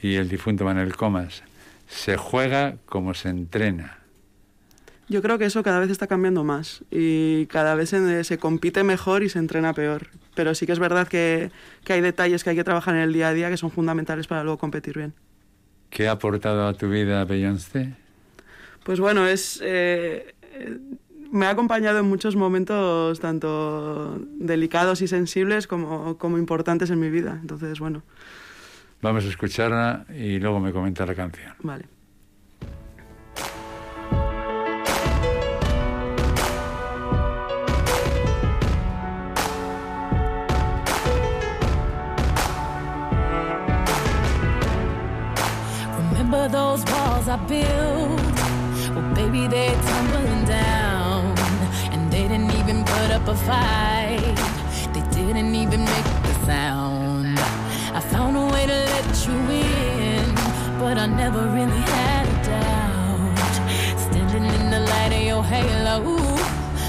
y 0.00 0.16
el 0.16 0.28
difunto 0.28 0.64
Manuel 0.64 0.94
Comas 0.96 1.42
se 1.88 2.16
juega 2.16 2.76
como 2.86 3.14
se 3.14 3.30
entrena. 3.30 3.98
Yo 5.08 5.20
creo 5.20 5.38
que 5.38 5.44
eso 5.44 5.62
cada 5.62 5.80
vez 5.80 5.90
está 5.90 6.06
cambiando 6.06 6.44
más 6.44 6.82
y 6.90 7.46
cada 7.46 7.74
vez 7.74 7.90
se, 7.90 8.38
compite 8.38 8.84
mejor 8.84 9.22
y 9.22 9.28
se 9.28 9.38
entrena 9.38 9.74
peor. 9.74 10.08
Pero 10.34 10.54
sí 10.54 10.66
que 10.66 10.72
es 10.72 10.78
verdad 10.78 11.08
que, 11.08 11.50
hay 11.88 12.00
detalles 12.00 12.42
que 12.42 12.50
hay 12.50 12.56
que 12.56 12.64
trabajar 12.64 12.94
en 12.94 13.02
el 13.02 13.12
día 13.12 13.28
a 13.28 13.34
día 13.34 13.50
que 13.50 13.56
son 13.56 13.70
fundamentales 13.70 14.26
para 14.26 14.42
luego 14.42 14.58
competir 14.58 14.96
bien. 14.96 15.12
¿Qué 15.90 16.08
ha 16.08 16.12
aportado 16.12 16.66
a 16.66 16.72
tu 16.72 16.88
vida 16.88 17.24
Beyoncé? 17.24 17.94
Pues 18.82 18.98
bueno, 18.98 19.26
es, 19.28 19.60
eh, 19.62 20.34
me 21.30 21.46
ha 21.46 21.50
acompañado 21.50 21.98
en 21.98 22.06
muchos 22.06 22.36
momentos 22.36 23.20
tanto 23.20 24.18
delicados 24.38 25.02
y 25.02 25.08
sensibles 25.08 25.66
como, 25.66 26.18
como 26.18 26.38
importantes 26.38 26.90
en 26.90 27.00
mi 27.00 27.10
vida. 27.10 27.38
Entonces, 27.40 27.80
bueno, 27.80 28.02
Vamos 29.04 29.26
a 29.26 29.28
escucharla 29.28 30.06
y 30.08 30.38
luego 30.38 30.60
me 30.60 30.72
comenta 30.72 31.04
la 31.04 31.14
canción. 31.14 31.52
Vale. 31.62 31.84
Remember 45.98 46.48
those 46.48 46.82
walls 46.86 47.28
I 47.28 47.36
built? 47.46 48.22
Well, 48.94 49.14
baby, 49.14 49.46
they're 49.48 49.76
tumbling 49.82 50.46
down. 50.46 50.83
Up 53.14 53.28
a 53.28 53.36
fight. 53.36 54.36
They 54.92 55.02
didn't 55.14 55.54
even 55.54 55.84
make 55.84 56.08
the 56.28 56.34
sound. 56.46 57.38
I 57.98 58.00
found 58.00 58.36
a 58.36 58.44
way 58.52 58.66
to 58.66 58.78
let 58.94 59.26
you 59.26 59.36
in, 59.50 60.34
but 60.80 60.98
I 60.98 61.06
never 61.06 61.42
really 61.56 61.82
had 61.96 62.26
a 62.26 62.36
doubt. 62.50 63.54
Standing 64.06 64.46
in 64.58 64.70
the 64.70 64.80
light 64.80 65.12
of 65.18 65.22
your 65.30 65.44
halo, 65.44 66.16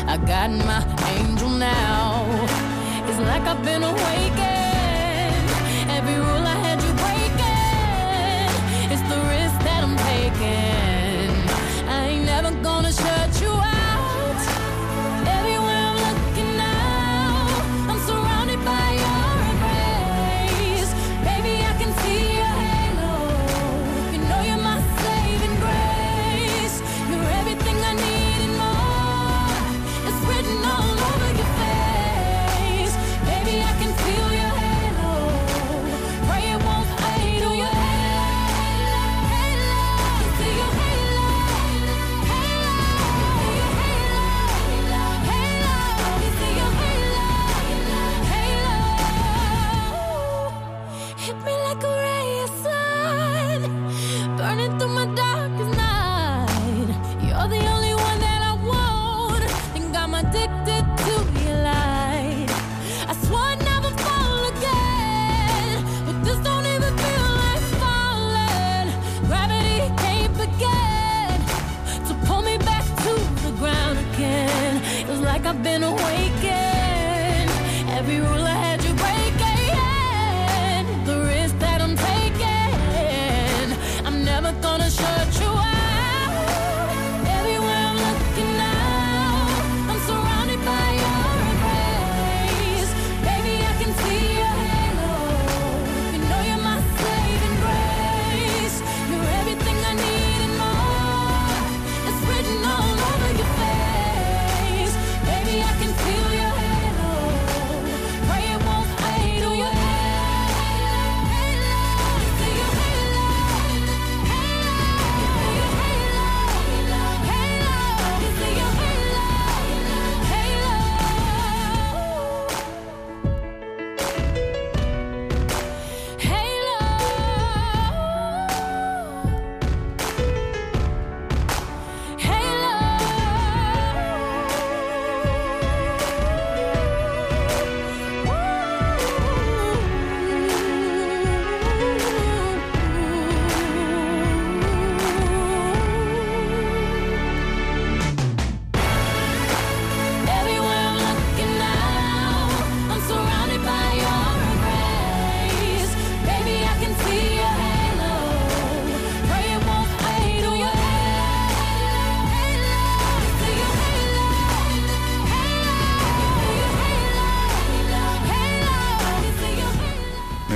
I 0.08 0.18
got 0.18 0.50
my 0.72 0.82
angel 1.16 1.50
now. 1.50 2.26
It's 3.08 3.20
like 3.20 3.44
I've 3.44 3.64
been 3.64 3.84
awakened. 3.84 5.50
Every 5.98 6.16
rule 6.16 6.45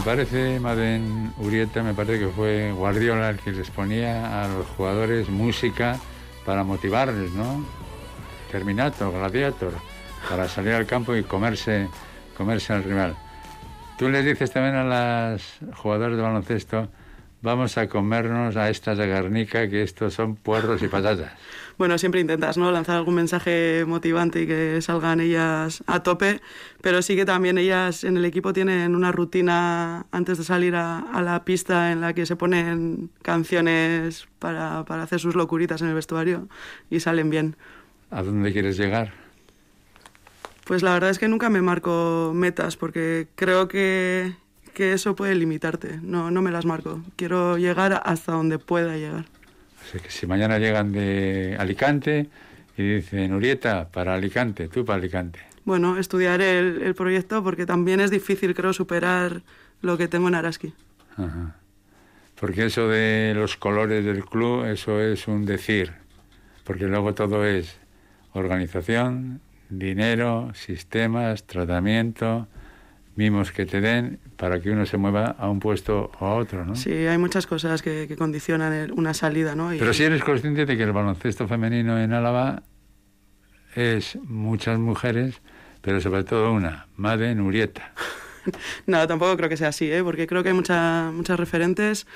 parece, 0.09 0.59
Maden 0.59 1.33
Urieta, 1.37 1.83
me 1.83 1.93
parece 1.93 2.17
que 2.17 2.29
fue 2.29 2.71
Guardiola 2.71 3.29
el 3.29 3.37
que 3.37 3.51
les 3.51 3.69
ponía 3.69 4.43
a 4.43 4.47
los 4.47 4.65
jugadores 4.69 5.29
música 5.29 5.99
para 6.47 6.63
motivarles, 6.63 7.31
¿no? 7.33 7.63
Terminator, 8.51 9.13
Gladiator, 9.13 9.71
para 10.27 10.49
salir 10.49 10.73
al 10.73 10.87
campo 10.87 11.15
y 11.15 11.21
comerse, 11.21 11.89
comerse 12.35 12.73
al 12.73 12.85
rival. 12.85 13.15
Tú 13.99 14.09
les 14.09 14.25
dices 14.25 14.51
también 14.51 14.77
a 14.77 14.83
las 14.83 15.59
jugadoras 15.75 16.17
de 16.17 16.23
baloncesto, 16.23 16.87
vamos 17.41 17.77
a 17.77 17.87
comernos 17.87 18.55
a 18.57 18.69
estas 18.69 18.97
de 18.97 19.07
Garnica, 19.07 19.69
que 19.69 19.83
estos 19.83 20.13
son 20.13 20.35
puerros 20.35 20.81
y 20.81 20.87
patatas. 20.87 21.31
Bueno, 21.79 21.97
siempre 21.97 22.19
intentas, 22.19 22.57
¿no? 22.57 22.69
Lanzar 22.73 22.97
algún 22.97 23.15
mensaje 23.15 23.85
motivante 23.87 24.41
y 24.41 24.47
que 24.47 24.81
salgan 24.81 25.21
ellas 25.21 25.81
a 25.87 26.03
tope, 26.03 26.41
pero 26.81 27.01
sí 27.01 27.15
que 27.15 27.23
también 27.23 27.57
ellas 27.57 28.03
en 28.03 28.17
el 28.17 28.25
equipo 28.25 28.51
tienen 28.51 28.93
una 28.97 29.13
rutina 29.13 30.05
antes 30.11 30.37
de 30.37 30.43
salir 30.43 30.75
a, 30.75 31.05
la 31.23 31.45
pista 31.45 31.93
en 31.93 32.01
la 32.01 32.11
que 32.11 32.25
se 32.25 32.35
ponen 32.35 33.11
canciones 33.21 34.27
para, 34.39 34.83
para 34.83 35.03
hacer 35.03 35.21
sus 35.21 35.35
locuritas 35.35 35.81
en 35.81 35.87
el 35.87 35.93
vestuario 35.93 36.49
y 36.89 36.99
salen 36.99 37.29
bien. 37.29 37.55
¿A 38.11 38.23
dónde 38.23 38.51
quieres 38.51 38.75
llegar? 38.77 39.13
Pues 40.65 40.83
la 40.83 40.93
verdad 40.93 41.09
es 41.11 41.17
que 41.17 41.29
nunca 41.29 41.49
me 41.49 41.61
marco 41.61 42.33
metas 42.35 42.75
porque 42.75 43.27
creo 43.35 43.69
que, 43.69 44.35
que 44.69 44.93
eso 44.93 45.15
puede 45.15 45.35
limitarte. 45.35 45.99
No, 46.01 46.31
no 46.31 46.41
me 46.41 46.51
las 46.51 46.65
marco. 46.65 47.01
Quiero 47.15 47.57
llegar 47.57 48.01
hasta 48.05 48.31
donde 48.31 48.59
pueda 48.59 48.97
llegar 48.97 49.25
que 49.97 50.11
si 50.11 50.27
mañana 50.27 50.59
llegan 50.59 50.91
de 50.91 51.55
Alicante 51.57 52.29
y 52.77 52.95
dicen, 52.95 53.33
Urieta, 53.33 53.89
para 53.89 54.13
Alicante, 54.13 54.67
tú 54.67 54.85
para 54.85 54.99
Alicante. 54.99 55.39
Bueno, 55.65 55.97
estudiaré 55.97 56.59
el, 56.59 56.95
proyecto 56.95 57.43
porque 57.43 57.65
también 57.65 57.99
es 57.99 58.11
difícil, 58.11 58.53
creo, 58.53 58.73
superar 58.73 59.41
lo 59.81 59.97
que 59.97 60.07
tengo 60.07 60.27
en 60.27 60.35
Araski. 60.35 60.73
Porque 62.39 62.65
eso 62.65 62.87
de 62.87 63.33
los 63.35 63.57
colores 63.57 64.05
del 64.05 64.23
club, 64.23 64.65
eso 64.65 65.01
es 65.01 65.27
un 65.27 65.45
decir. 65.45 65.91
Porque 66.63 66.85
luego 66.85 67.13
todo 67.13 67.45
es 67.45 67.77
organización, 68.33 69.41
dinero, 69.69 70.51
sistemas, 70.53 71.43
tratamiento, 71.45 72.47
mimos 73.19 73.51
que 73.51 73.65
te 73.65 73.81
den 73.81 74.17
para 74.37 74.61
que 74.61 74.71
uno 74.71 74.85
se 74.85 74.95
mueva 74.95 75.35
a 75.37 75.49
un 75.49 75.59
puesto 75.59 76.09
o 76.21 76.25
a 76.25 76.35
otro, 76.35 76.63
¿no? 76.63 76.73
Sí, 76.77 76.93
hay 76.93 77.17
muchas 77.17 77.47
cosas 77.47 77.81
que, 77.81 78.15
condicionan 78.17 78.91
una 78.93 79.13
salida, 79.13 79.55
¿no? 79.55 79.71
Pero 79.77 79.93
si 79.93 80.03
eres 80.03 80.23
consciente 80.23 80.65
de 80.65 80.77
que 80.77 80.83
el 80.83 80.93
baloncesto 80.93 81.45
femenino 81.45 81.99
en 81.99 82.13
Álava 82.13 82.63
es 83.75 84.17
muchas 84.23 84.79
mujeres, 84.79 85.41
pero 85.81 85.99
sobre 85.99 86.23
todo 86.23 86.53
una, 86.53 86.87
Madre 86.95 87.35
Nurieta. 87.35 87.91
no, 88.87 89.05
tampoco 89.05 89.35
creo 89.35 89.49
que 89.49 89.57
sea 89.57 89.67
así, 89.67 89.91
¿eh? 89.91 90.01
porque 90.01 90.25
creo 90.25 90.41
que 90.41 90.49
hay 90.49 90.55
muchas 90.55 91.11
muchas 91.11 91.37
referentes. 91.37 92.07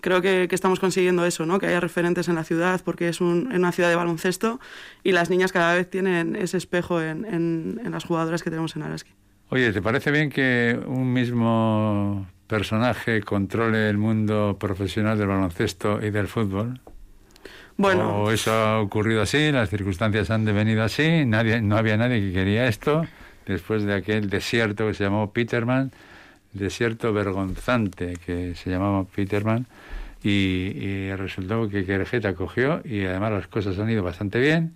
Creo 0.00 0.22
que, 0.22 0.46
estamos 0.48 0.78
consiguiendo 0.78 1.26
eso, 1.26 1.44
¿no? 1.44 1.58
que 1.58 1.66
haya 1.66 1.80
referentes 1.80 2.28
en 2.28 2.36
la 2.36 2.44
ciudad, 2.44 2.80
porque 2.84 3.08
es 3.08 3.20
una 3.20 3.72
ciudad 3.72 3.88
de 3.88 3.96
baloncesto 3.96 4.60
y 5.02 5.10
las 5.10 5.28
niñas 5.28 5.50
cada 5.50 5.74
vez 5.74 5.90
tienen 5.90 6.36
ese 6.36 6.56
espejo 6.56 7.02
en, 7.02 7.24
en 7.24 7.90
las 7.90 8.04
jugadoras 8.04 8.44
que 8.44 8.50
tenemos 8.50 8.76
en 8.76 8.82
Araski. 8.82 9.12
Oye, 9.52 9.70
¿te 9.70 9.82
parece 9.82 10.10
bien 10.10 10.30
que 10.30 10.80
un 10.86 11.12
mismo 11.12 12.26
personaje 12.46 13.20
controle 13.20 13.90
el 13.90 13.98
mundo 13.98 14.56
profesional 14.58 15.18
del 15.18 15.26
baloncesto 15.26 16.02
y 16.02 16.08
del 16.08 16.26
fútbol? 16.26 16.80
Bueno. 17.76 18.22
O 18.22 18.30
eso 18.30 18.50
ha 18.50 18.80
ocurrido 18.80 19.20
así, 19.20 19.52
las 19.52 19.68
circunstancias 19.68 20.30
han 20.30 20.46
devenido 20.46 20.82
así, 20.82 21.26
nadie, 21.26 21.60
no 21.60 21.76
había 21.76 21.98
nadie 21.98 22.22
que 22.22 22.32
quería 22.32 22.66
esto, 22.66 23.04
después 23.44 23.82
de 23.82 23.92
aquel 23.92 24.30
desierto 24.30 24.86
que 24.86 24.94
se 24.94 25.04
llamó 25.04 25.34
Peterman, 25.34 25.92
desierto 26.54 27.12
vergonzante 27.12 28.16
que 28.24 28.54
se 28.54 28.70
llamaba 28.70 29.04
Peterman, 29.04 29.66
y, 30.24 31.10
resultó 31.10 31.68
que 31.68 31.84
Querejeta 31.84 32.32
cogió 32.32 32.80
y 32.86 33.04
además 33.04 33.32
las 33.32 33.48
cosas 33.48 33.78
han 33.78 33.90
ido 33.90 34.02
bastante 34.02 34.40
bien, 34.40 34.72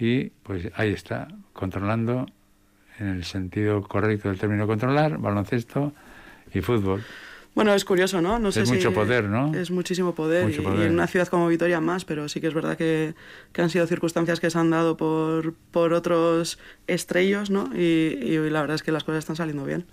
y 0.00 0.30
pues 0.42 0.70
ahí 0.74 0.94
está, 0.94 1.28
controlando 1.52 2.24
en 2.98 3.08
el 3.08 3.24
sentido 3.24 3.82
correcto 3.82 4.28
del 4.28 4.38
término 4.38 4.66
controlar, 4.66 5.18
baloncesto 5.18 5.92
y 6.52 6.60
fútbol. 6.60 7.04
Bueno, 7.54 7.72
es 7.72 7.86
curioso, 7.86 8.20
¿no? 8.20 8.38
no 8.38 8.52
sé 8.52 8.62
es 8.62 8.70
mucho 8.70 8.92
poder, 8.92 9.24
¿no? 9.24 9.54
Es 9.54 9.70
muchísimo 9.70 10.14
poder, 10.14 10.50
y, 10.50 10.56
en 10.56 10.92
una 10.92 11.06
ciudad 11.06 11.26
como 11.28 11.48
Vitoria 11.48 11.80
más, 11.80 12.04
pero 12.04 12.28
sí 12.28 12.38
que 12.38 12.48
es 12.48 12.54
verdad 12.54 12.76
que, 12.76 13.14
que, 13.52 13.62
han 13.62 13.70
sido 13.70 13.86
circunstancias 13.86 14.40
que 14.40 14.50
se 14.50 14.58
han 14.58 14.68
dado 14.68 14.98
por, 14.98 15.54
por 15.70 15.94
otros 15.94 16.58
estrellos, 16.86 17.48
¿no? 17.48 17.70
Y, 17.74 18.18
y, 18.20 18.50
la 18.50 18.60
verdad 18.60 18.74
es 18.74 18.82
que 18.82 18.92
las 18.92 19.04
cosas 19.04 19.20
están 19.20 19.36
saliendo 19.36 19.64
bien. 19.64 19.86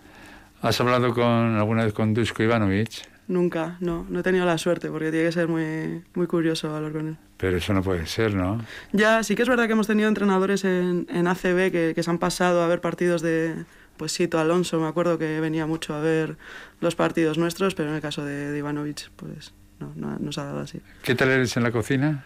¿Has 0.62 0.82
hablado 0.82 1.14
con 1.14 1.24
alguna 1.24 1.86
vez 1.86 1.94
con 1.94 2.14
Dusko 2.14 2.44
Ivanovic? 2.44 3.13
Nunca, 3.28 3.78
no, 3.80 4.06
no 4.10 4.20
he 4.20 4.24
tenido 4.24 4.46
la 4.46 4.58
suerte 4.58 4.90
porque 4.90 5.10
tiene 5.10 5.28
que 5.28 5.32
ser 5.32 5.48
muy, 5.48 6.04
muy 6.14 6.28
curioso 6.28 6.76
hablar 6.76 6.92
con 6.92 7.08
él. 7.08 7.18
Pero 7.38 7.58
eso 7.58 7.74
no 7.74 7.82
puede 7.82 8.06
ser, 8.06 8.36
¿no? 8.36 8.64
Ya, 8.92 9.24
sí 9.24 9.36
que 9.36 9.44
es 9.44 9.50
verdad 9.50 9.66
que 9.68 9.74
hemos 9.74 9.88
tenido 9.88 10.10
entrenadores 10.10 10.66
en, 10.66 11.08
en 11.10 11.28
ACB 11.28 11.72
que, 11.72 11.94
que, 11.96 12.04
se 12.04 12.10
han 12.10 12.18
pasado 12.18 12.62
a 12.62 12.68
ver 12.68 12.82
partidos 12.82 13.22
de, 13.22 13.66
pues 13.98 14.12
Sito 14.12 14.40
Alonso, 14.40 14.80
me 14.80 14.88
acuerdo 14.88 15.18
que 15.18 15.40
venía 15.40 15.66
mucho 15.66 15.94
a 15.94 16.00
ver 16.00 16.38
los 16.82 16.96
partidos 16.96 17.38
nuestros, 17.38 17.76
pero 17.76 17.90
en 17.90 17.96
el 17.96 18.02
caso 18.02 18.26
de, 18.26 18.58
Ivanovic, 18.58 19.10
pues 19.16 19.54
no, 19.80 19.94
no, 19.96 20.18
no, 20.20 20.32
se 20.32 20.42
ha 20.42 20.46
dado 20.46 20.60
así. 20.60 20.82
¿Qué 21.04 21.16
tal 21.16 21.30
eres 21.30 21.56
en 21.58 21.64
la 21.64 21.72
cocina? 21.72 22.26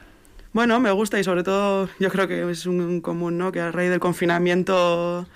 Bueno, 0.54 0.80
me 0.80 0.92
gusta 0.92 1.20
y 1.20 1.24
sobre 1.24 1.44
todo 1.44 1.90
yo 2.00 2.10
creo 2.10 2.28
que 2.28 2.50
es 2.50 2.66
un 2.66 3.02
común, 3.02 3.38
¿no? 3.38 3.52
Que 3.52 3.62
a 3.62 3.72
raíz 3.72 3.92
del 3.92 4.00
confinamiento 4.00 5.28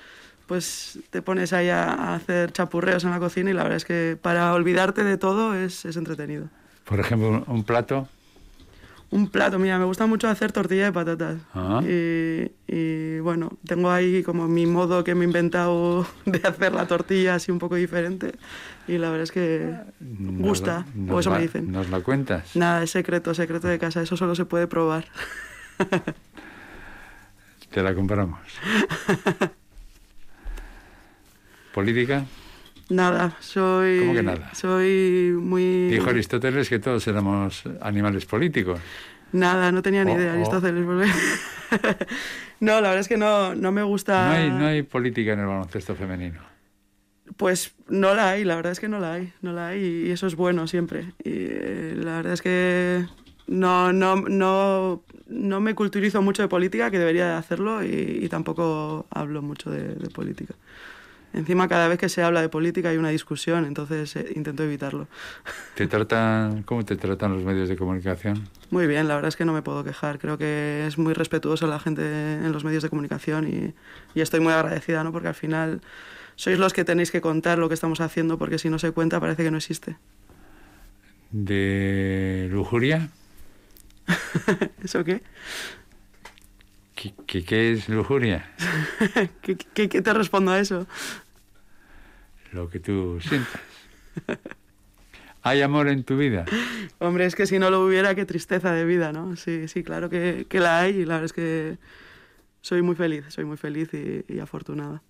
pues 0.51 0.99
te 1.11 1.21
pones 1.21 1.53
ahí 1.53 1.69
a, 1.69 2.13
hacer 2.13 2.51
chapurreos 2.51 3.05
en 3.05 3.11
la 3.11 3.19
cocina 3.19 3.51
y 3.51 3.53
la 3.53 3.63
verdad 3.63 3.77
es 3.77 3.85
que 3.85 4.17
para 4.21 4.53
olvidarte 4.53 5.01
de 5.01 5.17
todo 5.17 5.55
es, 5.55 5.85
es 5.85 5.95
entretenido. 5.95 6.49
Por 6.83 6.99
ejemplo, 6.99 7.45
un 7.47 7.63
plato. 7.63 8.09
Un 9.11 9.29
plato, 9.29 9.59
mira, 9.59 9.79
me 9.79 9.85
gusta 9.85 10.07
mucho 10.07 10.27
hacer 10.27 10.51
tortilla 10.51 10.83
de 10.83 10.91
patatas. 10.91 11.37
Ah. 11.53 11.81
Y, 11.87 12.51
y, 12.67 13.19
bueno, 13.21 13.57
tengo 13.65 13.91
ahí 13.91 14.23
como 14.23 14.49
mi 14.49 14.65
modo 14.65 15.05
que 15.05 15.15
me 15.15 15.23
he 15.23 15.27
inventado 15.27 16.05
de 16.25 16.41
hacer 16.45 16.73
la 16.73 16.85
tortilla 16.85 17.35
así 17.35 17.49
un 17.49 17.59
poco 17.59 17.75
diferente. 17.75 18.33
Y 18.89 18.97
la 18.97 19.09
verdad 19.09 19.23
es 19.23 19.31
que 19.31 19.73
gusta, 20.01 20.85
o 21.09 21.21
eso 21.21 21.31
me 21.31 21.39
dicen. 21.39 21.71
¿Nos 21.71 21.89
la 21.89 22.01
cuentas? 22.01 22.57
Nada, 22.57 22.83
es 22.83 22.91
secreto, 22.91 23.33
secreto 23.33 23.69
de 23.69 23.79
casa, 23.79 24.01
eso 24.01 24.17
solo 24.17 24.35
se 24.35 24.43
puede 24.43 24.67
probar. 24.67 25.05
Te 27.71 27.81
la 27.81 27.95
compramos. 27.95 28.41
¿Política? 31.73 32.25
Nada, 32.89 33.37
soy... 33.39 33.99
¿Cómo 33.99 34.13
que 34.13 34.23
nada? 34.23 34.53
Soy 34.53 35.33
muy... 35.39 35.87
Dijo 35.89 36.09
Aristóteles 36.09 36.67
que 36.67 36.79
todos 36.79 37.07
éramos 37.07 37.63
animales 37.79 38.25
políticos. 38.25 38.81
Nada, 39.31 39.71
no 39.71 39.81
tenía 39.81 40.03
ni 40.03 40.11
idea 40.11 40.33
Aristóteles. 40.33 40.85
no, 42.59 42.81
la 42.81 42.89
verdad 42.89 42.99
es 42.99 43.07
que 43.07 43.15
no, 43.15 43.55
no 43.55 43.71
me 43.71 43.83
gusta... 43.83 44.27
No 44.27 44.31
hay, 44.33 44.49
no 44.49 44.65
hay 44.65 44.83
política 44.83 45.31
en 45.33 45.39
el 45.39 45.45
baloncesto 45.45 45.95
femenino. 45.95 46.41
Pues 47.37 47.73
no 47.87 48.13
la 48.13 48.31
hay, 48.31 48.43
la 48.43 48.57
verdad 48.57 48.73
es 48.73 48.81
que 48.81 48.89
no 48.89 48.99
la 48.99 49.13
hay, 49.13 49.31
no 49.41 49.53
la 49.53 49.69
hay 49.69 50.05
y 50.07 50.11
eso 50.11 50.27
es 50.27 50.35
bueno 50.35 50.67
siempre. 50.67 51.13
Y 51.23 51.31
eh, 51.31 51.93
la 51.95 52.17
verdad 52.17 52.33
es 52.33 52.41
que 52.41 53.05
no, 53.47 53.93
no, 53.93 54.17
no, 54.17 55.03
no 55.27 55.61
me 55.61 55.75
culturizo 55.75 56.21
mucho 56.21 56.41
de 56.41 56.49
política, 56.49 56.91
que 56.91 56.99
debería 56.99 57.27
de 57.27 57.33
hacerlo, 57.35 57.85
y, 57.85 58.27
tampoco 58.27 59.07
hablo 59.09 59.41
mucho 59.41 59.71
de 59.71 60.09
política. 60.09 60.55
Encima 61.33 61.67
cada 61.67 61.87
vez 61.87 61.97
que 61.97 62.09
se 62.09 62.23
habla 62.23 62.41
de 62.41 62.49
política 62.49 62.89
hay 62.89 62.97
una 62.97 63.09
discusión, 63.09 63.65
entonces 63.65 64.15
eh, 64.15 64.33
intento 64.35 64.63
evitarlo. 64.63 65.07
¿Te 65.75 65.87
tratan, 65.87 66.63
¿Cómo 66.63 66.83
te 66.83 66.95
tratan 66.95 67.33
los 67.33 67.43
medios 67.43 67.69
de 67.69 67.77
comunicación? 67.77 68.47
Muy 68.69 68.87
bien, 68.87 69.07
la 69.07 69.15
verdad 69.15 69.29
es 69.29 69.35
que 69.35 69.45
no 69.45 69.53
me 69.53 69.61
puedo 69.61 69.83
quejar. 69.83 70.19
Creo 70.19 70.37
que 70.37 70.85
es 70.87 70.97
muy 70.97 71.13
respetuoso 71.13 71.67
la 71.67 71.79
gente 71.79 72.01
en 72.01 72.51
los 72.51 72.63
medios 72.63 72.83
de 72.83 72.89
comunicación 72.89 73.47
y, 73.47 73.73
y 74.13 74.21
estoy 74.21 74.39
muy 74.39 74.53
agradecida, 74.53 75.03
¿no? 75.03 75.11
porque 75.11 75.29
al 75.29 75.35
final 75.35 75.81
sois 76.35 76.57
los 76.57 76.73
que 76.73 76.83
tenéis 76.83 77.11
que 77.11 77.21
contar 77.21 77.59
lo 77.59 77.67
que 77.67 77.75
estamos 77.75 78.01
haciendo, 78.01 78.37
porque 78.37 78.57
si 78.57 78.69
no 78.69 78.79
se 78.79 78.91
cuenta 78.91 79.19
parece 79.19 79.43
que 79.43 79.51
no 79.51 79.57
existe. 79.57 79.97
¿De 81.31 82.49
lujuria? 82.51 83.09
¿Eso 84.83 85.03
qué? 85.03 85.21
¿Qué, 87.25 87.71
es 87.71 87.89
lujuria? 87.89 88.51
¿Qué, 89.41 89.87
te 89.87 90.13
respondo 90.13 90.51
a 90.51 90.59
eso? 90.59 90.85
Lo 92.51 92.69
que 92.69 92.79
tú 92.79 93.19
sientas. 93.21 93.61
¿Hay 95.41 95.63
amor 95.63 95.87
en 95.87 96.03
tu 96.03 96.17
vida? 96.17 96.45
Hombre, 96.99 97.25
es 97.25 97.35
que 97.35 97.47
si 97.47 97.57
no 97.57 97.71
lo 97.71 97.83
hubiera, 97.83 98.13
qué 98.13 98.25
tristeza 98.25 98.71
de 98.73 98.85
vida, 98.85 99.11
¿no? 99.11 99.35
Sí, 99.35 99.67
sí, 99.67 99.83
claro 99.83 100.09
que, 100.09 100.45
la 100.51 100.79
hay 100.79 100.97
y 100.97 101.05
la 101.05 101.15
verdad 101.15 101.25
es 101.25 101.33
que 101.33 101.77
soy 102.61 102.83
muy 102.83 102.95
feliz, 102.95 103.25
soy 103.29 103.45
muy 103.45 103.57
feliz 103.57 103.89
y, 103.93 104.39
afortunada. 104.39 105.01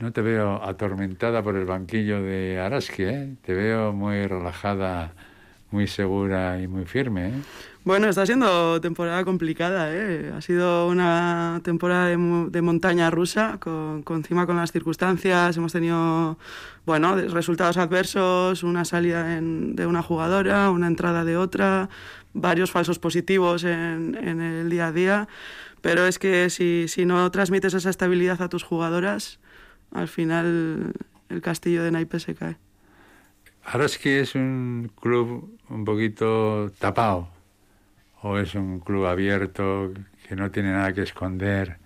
No 0.00 0.12
te 0.12 0.22
veo 0.22 0.62
atormentada 0.64 1.42
por 1.42 1.54
el 1.54 1.66
banquillo 1.66 2.20
de 2.22 2.58
Araski, 2.58 3.02
¿eh? 3.04 3.36
Te 3.42 3.52
veo 3.52 3.92
muy 3.92 4.26
relajada, 4.26 5.14
muy 5.70 5.86
segura 5.86 6.60
y 6.60 6.66
muy 6.66 6.84
firme. 6.84 7.28
¿eh? 7.28 7.32
Bueno, 7.84 8.08
está 8.08 8.26
siendo 8.26 8.80
temporada 8.80 9.24
complicada. 9.24 9.88
¿eh? 9.94 10.32
Ha 10.36 10.40
sido 10.40 10.88
una 10.88 11.60
temporada 11.62 12.06
de, 12.06 12.16
de 12.50 12.62
montaña 12.62 13.10
rusa, 13.10 13.58
con, 13.60 14.02
con, 14.02 14.18
encima 14.18 14.46
con 14.46 14.56
las 14.56 14.72
circunstancias. 14.72 15.56
Hemos 15.56 15.72
tenido 15.72 16.38
bueno, 16.86 17.16
resultados 17.16 17.76
adversos, 17.76 18.62
una 18.62 18.84
salida 18.84 19.36
en, 19.36 19.76
de 19.76 19.86
una 19.86 20.02
jugadora, 20.02 20.70
una 20.70 20.86
entrada 20.86 21.24
de 21.24 21.36
otra, 21.36 21.88
varios 22.32 22.70
falsos 22.70 22.98
positivos 22.98 23.64
en, 23.64 24.16
en 24.20 24.40
el 24.40 24.70
día 24.70 24.88
a 24.88 24.92
día. 24.92 25.28
Pero 25.80 26.06
es 26.06 26.18
que 26.18 26.50
si, 26.50 26.86
si 26.88 27.04
no 27.04 27.30
transmites 27.30 27.74
esa 27.74 27.90
estabilidad 27.90 28.42
a 28.42 28.48
tus 28.48 28.64
jugadoras, 28.64 29.38
al 29.92 30.08
final 30.08 30.92
el 31.28 31.40
castillo 31.40 31.84
de 31.84 31.92
naipes 31.92 32.24
se 32.24 32.34
cae. 32.34 32.56
Araski 33.70 34.08
es 34.08 34.34
un 34.34 34.90
club 34.98 35.58
un 35.68 35.84
poquito 35.84 36.72
tapado 36.78 37.28
o 38.22 38.38
es 38.38 38.54
un 38.54 38.80
club 38.80 39.04
abierto 39.04 39.92
que 40.26 40.34
no 40.36 40.50
tiene 40.50 40.72
nada 40.72 40.94
que 40.94 41.02
esconder. 41.02 41.76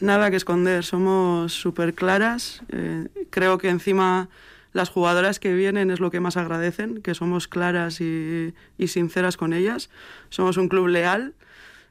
Nada 0.00 0.30
que 0.30 0.36
esconder, 0.36 0.82
somos 0.82 1.52
súper 1.52 1.92
claras. 1.92 2.62
Eh, 2.70 3.06
creo 3.28 3.58
que 3.58 3.68
encima 3.68 4.30
las 4.72 4.88
jugadoras 4.88 5.38
que 5.38 5.52
vienen 5.52 5.90
es 5.90 6.00
lo 6.00 6.10
que 6.10 6.20
más 6.20 6.38
agradecen, 6.38 7.02
que 7.02 7.14
somos 7.14 7.48
claras 7.48 8.00
y, 8.00 8.54
sinceras 8.86 9.36
con 9.36 9.52
ellas. 9.52 9.90
Somos 10.30 10.56
un 10.56 10.68
club 10.68 10.86
leal 10.86 11.34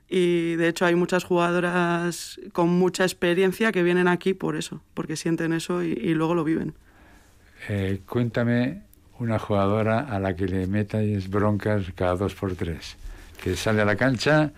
y 0.09 0.55
de 0.55 0.67
hecho 0.67 0.87
hay 0.87 0.95
muchas 0.95 1.23
jugadoras 1.23 2.39
con 2.51 2.69
mucha 2.69 3.03
experiencia 3.03 3.71
que 3.71 3.83
vienen 3.83 4.07
aquí 4.07 4.33
por 4.33 4.55
eso, 4.55 4.81
porque 4.95 5.15
sienten 5.15 5.53
eso 5.53 5.83
y 5.83 6.15
luego 6.15 6.33
lo 6.33 6.43
viven. 6.43 6.73
Eh, 7.69 8.01
cuéntame 8.07 8.81
una 9.19 9.37
jugadora 9.37 9.99
a 9.99 10.19
la 10.19 10.35
que 10.35 10.47
le 10.47 10.65
metáis 10.67 11.29
broncas 11.29 11.85
cada 11.95 12.15
dos 12.15 12.33
por 12.33 12.55
tres, 12.55 12.97
que 13.41 13.55
sale 13.55 13.81
a 13.81 13.85
la 13.85 13.95
cancha 13.95 14.51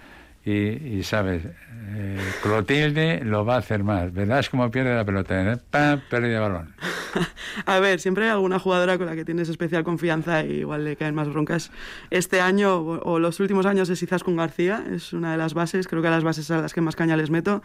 y, 0.45 1.03
sabes, 1.03 1.43
eh, 1.45 2.19
Clotilde 2.41 3.21
lo 3.23 3.45
va 3.45 3.56
a 3.56 3.60
hacer 3.60 3.84
más. 3.84 4.12
Verás 4.12 4.49
cómo 4.49 4.69
pierde 4.69 4.93
la 4.93 5.06
pelota, 5.06 5.53
¿eh? 5.53 5.58
¡pam! 5.69 6.01
Pérdida 6.10 6.41
balón. 6.41 6.75
a 7.65 7.79
ver, 7.79 7.99
siempre 8.01 8.25
hay 8.25 8.32
alguna 8.32 8.60
jugadora 8.60 8.97
con 8.97 9.08
la 9.08 9.15
que 9.15 9.23
tienes 9.23 9.47
especial 9.47 9.86
confianza 9.86 10.43
y 10.43 10.60
igual 10.60 10.84
le 10.84 10.97
caen 10.97 11.15
más 11.15 11.29
broncas. 11.29 11.71
Este 12.10 12.41
año 12.41 12.77
o 12.77 13.19
los 13.19 13.39
últimos 13.39 13.65
años 13.65 13.89
es 13.89 14.03
con 14.23 14.36
García, 14.36 14.84
es 14.91 15.13
una 15.13 15.32
de 15.32 15.38
las 15.38 15.53
bases, 15.53 15.88
creo 15.88 16.01
que 16.01 16.10
las 16.10 16.23
bases 16.23 16.51
a 16.51 16.62
las 16.62 16.73
que 16.73 16.82
más 16.82 16.95
caña 16.95 17.15
les 17.15 17.29
meto 17.29 17.63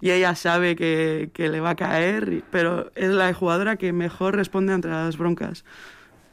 y 0.00 0.10
ella 0.10 0.34
sabe 0.34 0.76
que, 0.76 1.30
le 1.34 1.60
va 1.60 1.70
a 1.70 1.76
caer, 1.76 2.44
pero 2.50 2.92
es 2.94 3.08
la 3.08 3.32
jugadora 3.32 3.76
que 3.76 3.92
mejor 3.92 4.36
responde 4.36 4.74
ante 4.74 4.88
las 4.88 5.16
broncas. 5.16 5.64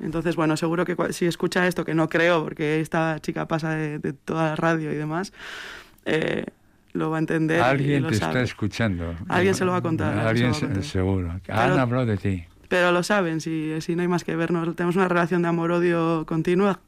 Entonces, 0.01 0.35
bueno, 0.35 0.57
seguro 0.57 0.83
que 0.83 0.97
si 1.13 1.25
escucha 1.25 1.65
esto, 1.67 1.85
que 1.85 1.95
no 1.95 2.09
creo, 2.09 2.43
porque 2.43 2.81
esta 2.81 3.17
chica 3.21 3.47
pasa 3.47 3.75
de 3.75 4.11
toda 4.11 4.49
la 4.49 4.55
radio 4.57 4.91
y 4.91 4.95
demás, 4.95 5.31
eh, 6.05 6.45
lo 6.93 7.09
va 7.09 7.17
a 7.17 7.19
entender. 7.19 7.61
Alguien 7.61 8.03
lo 8.03 8.09
te 8.09 8.15
sabe. 8.15 8.31
está 8.33 8.41
escuchando. 8.43 9.15
Alguien 9.27 9.53
se 9.55 9.65
lo 9.65 9.71
va 9.71 9.77
a 9.77 9.81
contar. 9.81 10.17
Alguien 10.19 10.53
se 10.53 10.65
a 10.65 10.67
contar. 10.69 10.83
seguro. 10.83 11.39
Pero- 11.45 11.59
Han 11.59 11.79
hablado 11.79 12.05
de 12.05 12.17
ti. 12.17 12.45
Pero 12.69 12.91
lo 12.91 13.03
saben, 13.03 13.41
si, 13.41 13.79
si 13.81 13.95
no 13.95 14.01
hay 14.01 14.07
más 14.07 14.23
que 14.23 14.35
vernos. 14.35 14.75
Tenemos 14.75 14.95
una 14.95 15.07
relación 15.07 15.41
de 15.43 15.47
amor-odio 15.49 16.25
continua. 16.25 16.79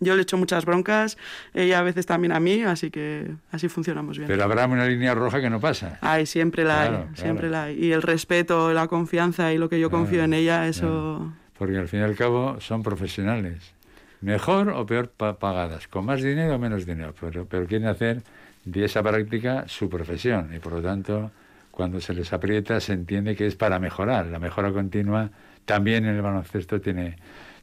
Yo 0.00 0.16
le 0.16 0.22
echo 0.22 0.36
muchas 0.36 0.64
broncas, 0.64 1.16
ella 1.54 1.78
a 1.78 1.82
veces 1.82 2.04
también 2.04 2.32
a 2.32 2.40
mí, 2.40 2.62
así 2.62 2.90
que 2.90 3.30
así 3.52 3.68
funcionamos 3.68 4.18
bien. 4.18 4.26
Pero 4.28 4.42
habrá 4.44 4.66
una 4.66 4.86
línea 4.86 5.14
roja 5.14 5.40
que 5.40 5.48
no 5.48 5.60
pasa. 5.60 5.98
Ay, 6.02 6.26
siempre 6.26 6.64
la 6.64 6.74
Claro, 6.74 6.96
hay, 6.96 7.02
claro. 7.04 7.16
siempre 7.16 7.48
la 7.48 7.62
hay. 7.64 7.78
Y 7.84 7.92
el 7.92 8.02
respeto, 8.02 8.72
la 8.72 8.88
confianza 8.88 9.52
y 9.52 9.58
lo 9.58 9.68
que 9.68 9.78
yo 9.80 9.90
confío 9.90 10.18
Claro, 10.18 10.24
en 10.24 10.34
ella, 10.34 10.66
eso... 10.68 11.32
Porque 11.56 11.78
al 11.78 11.86
fin 11.88 12.00
y 12.00 12.02
al 12.02 12.16
cabo 12.16 12.60
son 12.60 12.82
profesionales. 12.82 13.72
Mejor 14.20 14.70
o 14.70 14.84
peor 14.84 15.10
pa- 15.10 15.38
pagadas, 15.38 15.86
con 15.86 16.04
más 16.06 16.20
dinero 16.22 16.56
o 16.56 16.58
menos 16.58 16.86
dinero, 16.86 17.14
pero, 17.20 17.46
pero 17.46 17.66
quieren 17.66 17.86
hacer 17.88 18.22
de 18.64 18.84
esa 18.84 19.02
práctica 19.02 19.64
su 19.68 19.88
profesión 19.88 20.54
y 20.54 20.58
por 20.58 20.72
lo 20.72 20.82
tanto 20.82 21.30
cuando 21.70 22.00
se 22.00 22.14
les 22.14 22.32
aprieta 22.32 22.80
se 22.80 22.92
entiende 22.92 23.34
que 23.34 23.46
es 23.46 23.56
para 23.56 23.78
mejorar. 23.78 24.26
La 24.26 24.38
mejora 24.38 24.72
continua 24.72 25.30
también 25.64 26.04
en 26.04 26.16
el 26.16 26.22
baloncesto 26.22 26.80
tiene, 26.80 27.16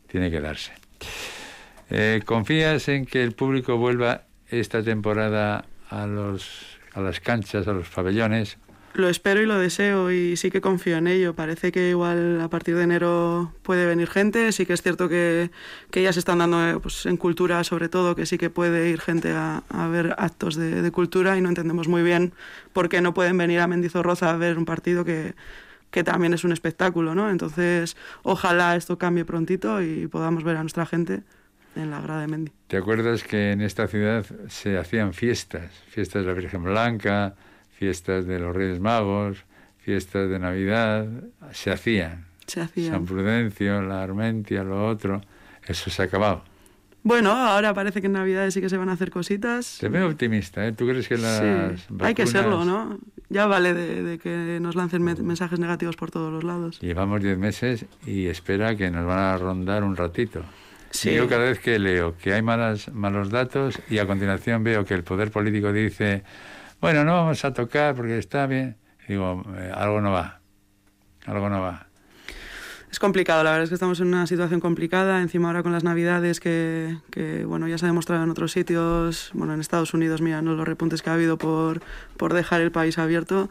tiene 0.08 0.30
que 0.30 0.42
darse. 0.42 0.74
Eh, 1.90 2.22
¿Confías 2.26 2.88
en 2.90 3.06
que 3.06 3.24
el 3.24 3.34
público 3.34 3.78
vuelva 3.78 4.24
esta 4.50 4.84
temporada 4.84 5.66
a, 5.90 6.06
los, 6.08 6.78
a 6.94 7.02
las 7.02 7.20
canchas, 7.20 7.68
a 7.68 7.74
los 7.74 7.90
pabellones? 7.90 8.58
Lo 8.94 9.10
espero 9.10 9.42
y 9.42 9.46
lo 9.46 9.58
deseo 9.58 10.12
y 10.12 10.36
sí 10.38 10.52
que 10.52 10.62
confío 10.62 10.98
en 10.98 11.08
ello. 11.08 11.34
Parece 11.34 11.72
que 11.72 11.90
igual 11.90 12.42
a 12.42 12.50
partir 12.50 12.76
de 12.76 12.84
enero 12.84 13.54
puede 13.64 13.86
venir 13.86 14.10
gente. 14.10 14.52
Sí 14.52 14.66
que 14.66 14.74
es 14.74 14.82
cierto 14.82 15.10
que, 15.10 15.52
que 15.92 16.02
ya 16.04 16.14
se 16.14 16.20
están 16.20 16.40
dando 16.40 16.68
eh, 16.68 16.80
pues, 16.82 17.06
en 17.06 17.18
cultura, 17.18 17.64
sobre 17.64 17.90
todo, 17.90 18.16
que 18.16 18.26
sí 18.26 18.38
que 18.38 18.50
puede 18.50 18.90
ir 18.90 19.00
gente 19.00 19.32
a, 19.32 19.64
a 19.70 19.88
ver 19.88 20.16
actos 20.18 20.56
de, 20.56 20.82
de 20.82 20.92
cultura 20.92 21.38
y 21.38 21.42
no 21.42 21.50
entendemos 21.50 21.88
muy 21.88 22.04
bien 22.04 22.34
por 22.74 22.90
qué 22.90 23.02
no 23.02 23.14
pueden 23.14 23.38
venir 23.38 23.60
a 23.60 23.68
Mendizorroza 23.68 24.30
a 24.30 24.38
ver 24.38 24.58
un 24.58 24.66
partido 24.66 25.06
que, 25.06 25.36
que 25.92 26.04
también 26.04 26.34
es 26.34 26.44
un 26.44 26.52
espectáculo, 26.52 27.14
¿no? 27.16 27.30
Entonces, 27.30 27.96
ojalá 28.24 28.76
esto 28.76 28.98
cambie 28.98 29.26
prontito 29.26 29.82
y 29.82 30.08
podamos 30.08 30.44
ver 30.44 30.58
a 30.58 30.62
nuestra 30.62 30.86
gente 30.86 31.22
en 31.76 31.92
la 31.92 32.02
grada 32.02 32.22
de 32.22 32.28
Mendy. 32.28 32.52
¿Te 32.68 32.78
acuerdas 32.78 33.24
que 33.24 33.52
en 33.52 33.62
esta 33.62 33.88
ciudad 33.88 34.26
se 34.50 34.78
hacían 34.78 35.14
fiestas? 35.14 35.72
Fiestas 35.88 36.24
de 36.24 36.28
la 36.28 36.34
Virgen 36.34 36.64
Blanca, 36.64 37.36
fiestas 37.86 38.28
de 38.28 38.38
los 38.38 38.56
Reyes 38.56 38.80
Magos, 38.80 39.44
fiestas 39.80 40.30
de 40.30 40.38
Navidad, 40.38 41.08
se 41.52 41.72
hacían. 41.72 42.26
Se 42.46 42.62
hacía. 42.62 42.92
San 42.92 43.06
Prudencio, 43.08 43.82
la 43.82 44.04
Armentia, 44.04 44.64
lo 44.64 44.86
otro, 44.88 45.20
eso 45.66 45.90
se 45.90 46.00
ha 46.04 46.06
acabado. 46.06 46.44
Bueno, 47.02 47.32
ahora 47.32 47.74
parece 47.74 48.00
que 48.02 48.06
en 48.06 48.14
Navidades 48.14 48.54
sí 48.54 48.62
que 48.62 48.70
se 48.70 48.78
van 48.78 48.90
a 48.90 48.92
hacer 48.92 49.10
cositas. 49.10 49.80
Te 49.82 49.90
veo 49.90 50.08
optimista, 50.08 50.64
¿eh? 50.68 50.74
¿Tú 50.74 50.86
crees 50.86 51.08
que 51.08 51.18
las 51.18 51.40
Sí, 51.80 51.86
hay 52.02 52.14
que 52.14 52.28
serlo, 52.28 52.64
¿no? 52.66 53.00
Ya 53.30 53.48
vale 53.48 53.74
de, 53.74 54.04
de 54.04 54.20
que 54.20 54.60
nos 54.62 54.76
lancen 54.76 55.02
me- 55.02 55.16
mensajes 55.16 55.58
negativos 55.58 55.96
por 55.96 56.12
todos 56.12 56.32
los 56.32 56.44
lados. 56.44 56.80
Llevamos 56.82 57.24
10 57.24 57.40
meses 57.40 57.86
y 58.06 58.28
espera 58.28 58.76
que 58.76 58.92
nos 58.92 59.08
van 59.08 59.18
a 59.18 59.38
rondar 59.40 59.84
un 59.84 59.96
ratito. 59.96 60.44
Sí. 60.92 61.16
Yo 61.16 61.28
cada 61.28 61.46
vez 61.46 61.58
que 61.58 61.80
leo 61.80 62.16
que 62.18 62.34
hay 62.34 62.44
malas, 62.44 62.94
malos 62.94 63.32
datos 63.32 63.80
y 63.90 63.98
a 63.98 64.06
continuación 64.06 64.64
veo 64.64 64.86
que 64.86 64.94
el 64.94 65.04
poder 65.04 65.32
político 65.32 65.72
dice, 65.74 66.22
bueno, 66.82 67.06
no 67.06 67.14
vamos 67.14 67.46
a 67.46 67.54
tocar 67.54 67.96
porque 67.96 68.18
está 68.18 68.48
bien, 68.48 68.76
digo, 69.08 69.44
eh, 69.56 69.72
algo 69.74 70.02
no 70.02 70.12
va, 70.12 70.42
algo 71.26 71.48
no 71.48 71.62
va. 71.62 71.88
Es 72.92 73.00
complicado, 73.00 73.42
la 73.44 73.52
verdad 73.52 73.64
es 73.64 73.70
que 73.70 73.76
estamos 73.76 74.02
en 74.02 74.08
una 74.08 74.28
situación 74.28 74.60
complicada, 74.60 75.22
encima 75.22 75.48
ahora 75.48 75.64
con 75.64 75.72
las 75.72 75.86
navidades 75.86 76.42
que, 76.42 76.98
que, 77.10 77.46
bueno, 77.46 77.70
ya 77.70 77.78
se 77.78 77.86
ha 77.86 77.88
demostrado 77.88 78.24
en 78.24 78.30
otros 78.30 78.52
sitios, 78.52 79.32
bueno, 79.34 79.54
en 79.54 79.62
Estados 79.62 79.94
Unidos, 79.94 80.22
mira, 80.22 80.42
no 80.42 80.56
los 80.56 80.68
repuntes 80.68 81.02
que 81.02 81.10
ha 81.10 81.14
habido 81.14 81.38
por, 81.38 81.82
por 82.18 82.34
dejar 82.34 82.60
el 82.60 82.72
país 82.72 82.98
abierto. 82.98 83.50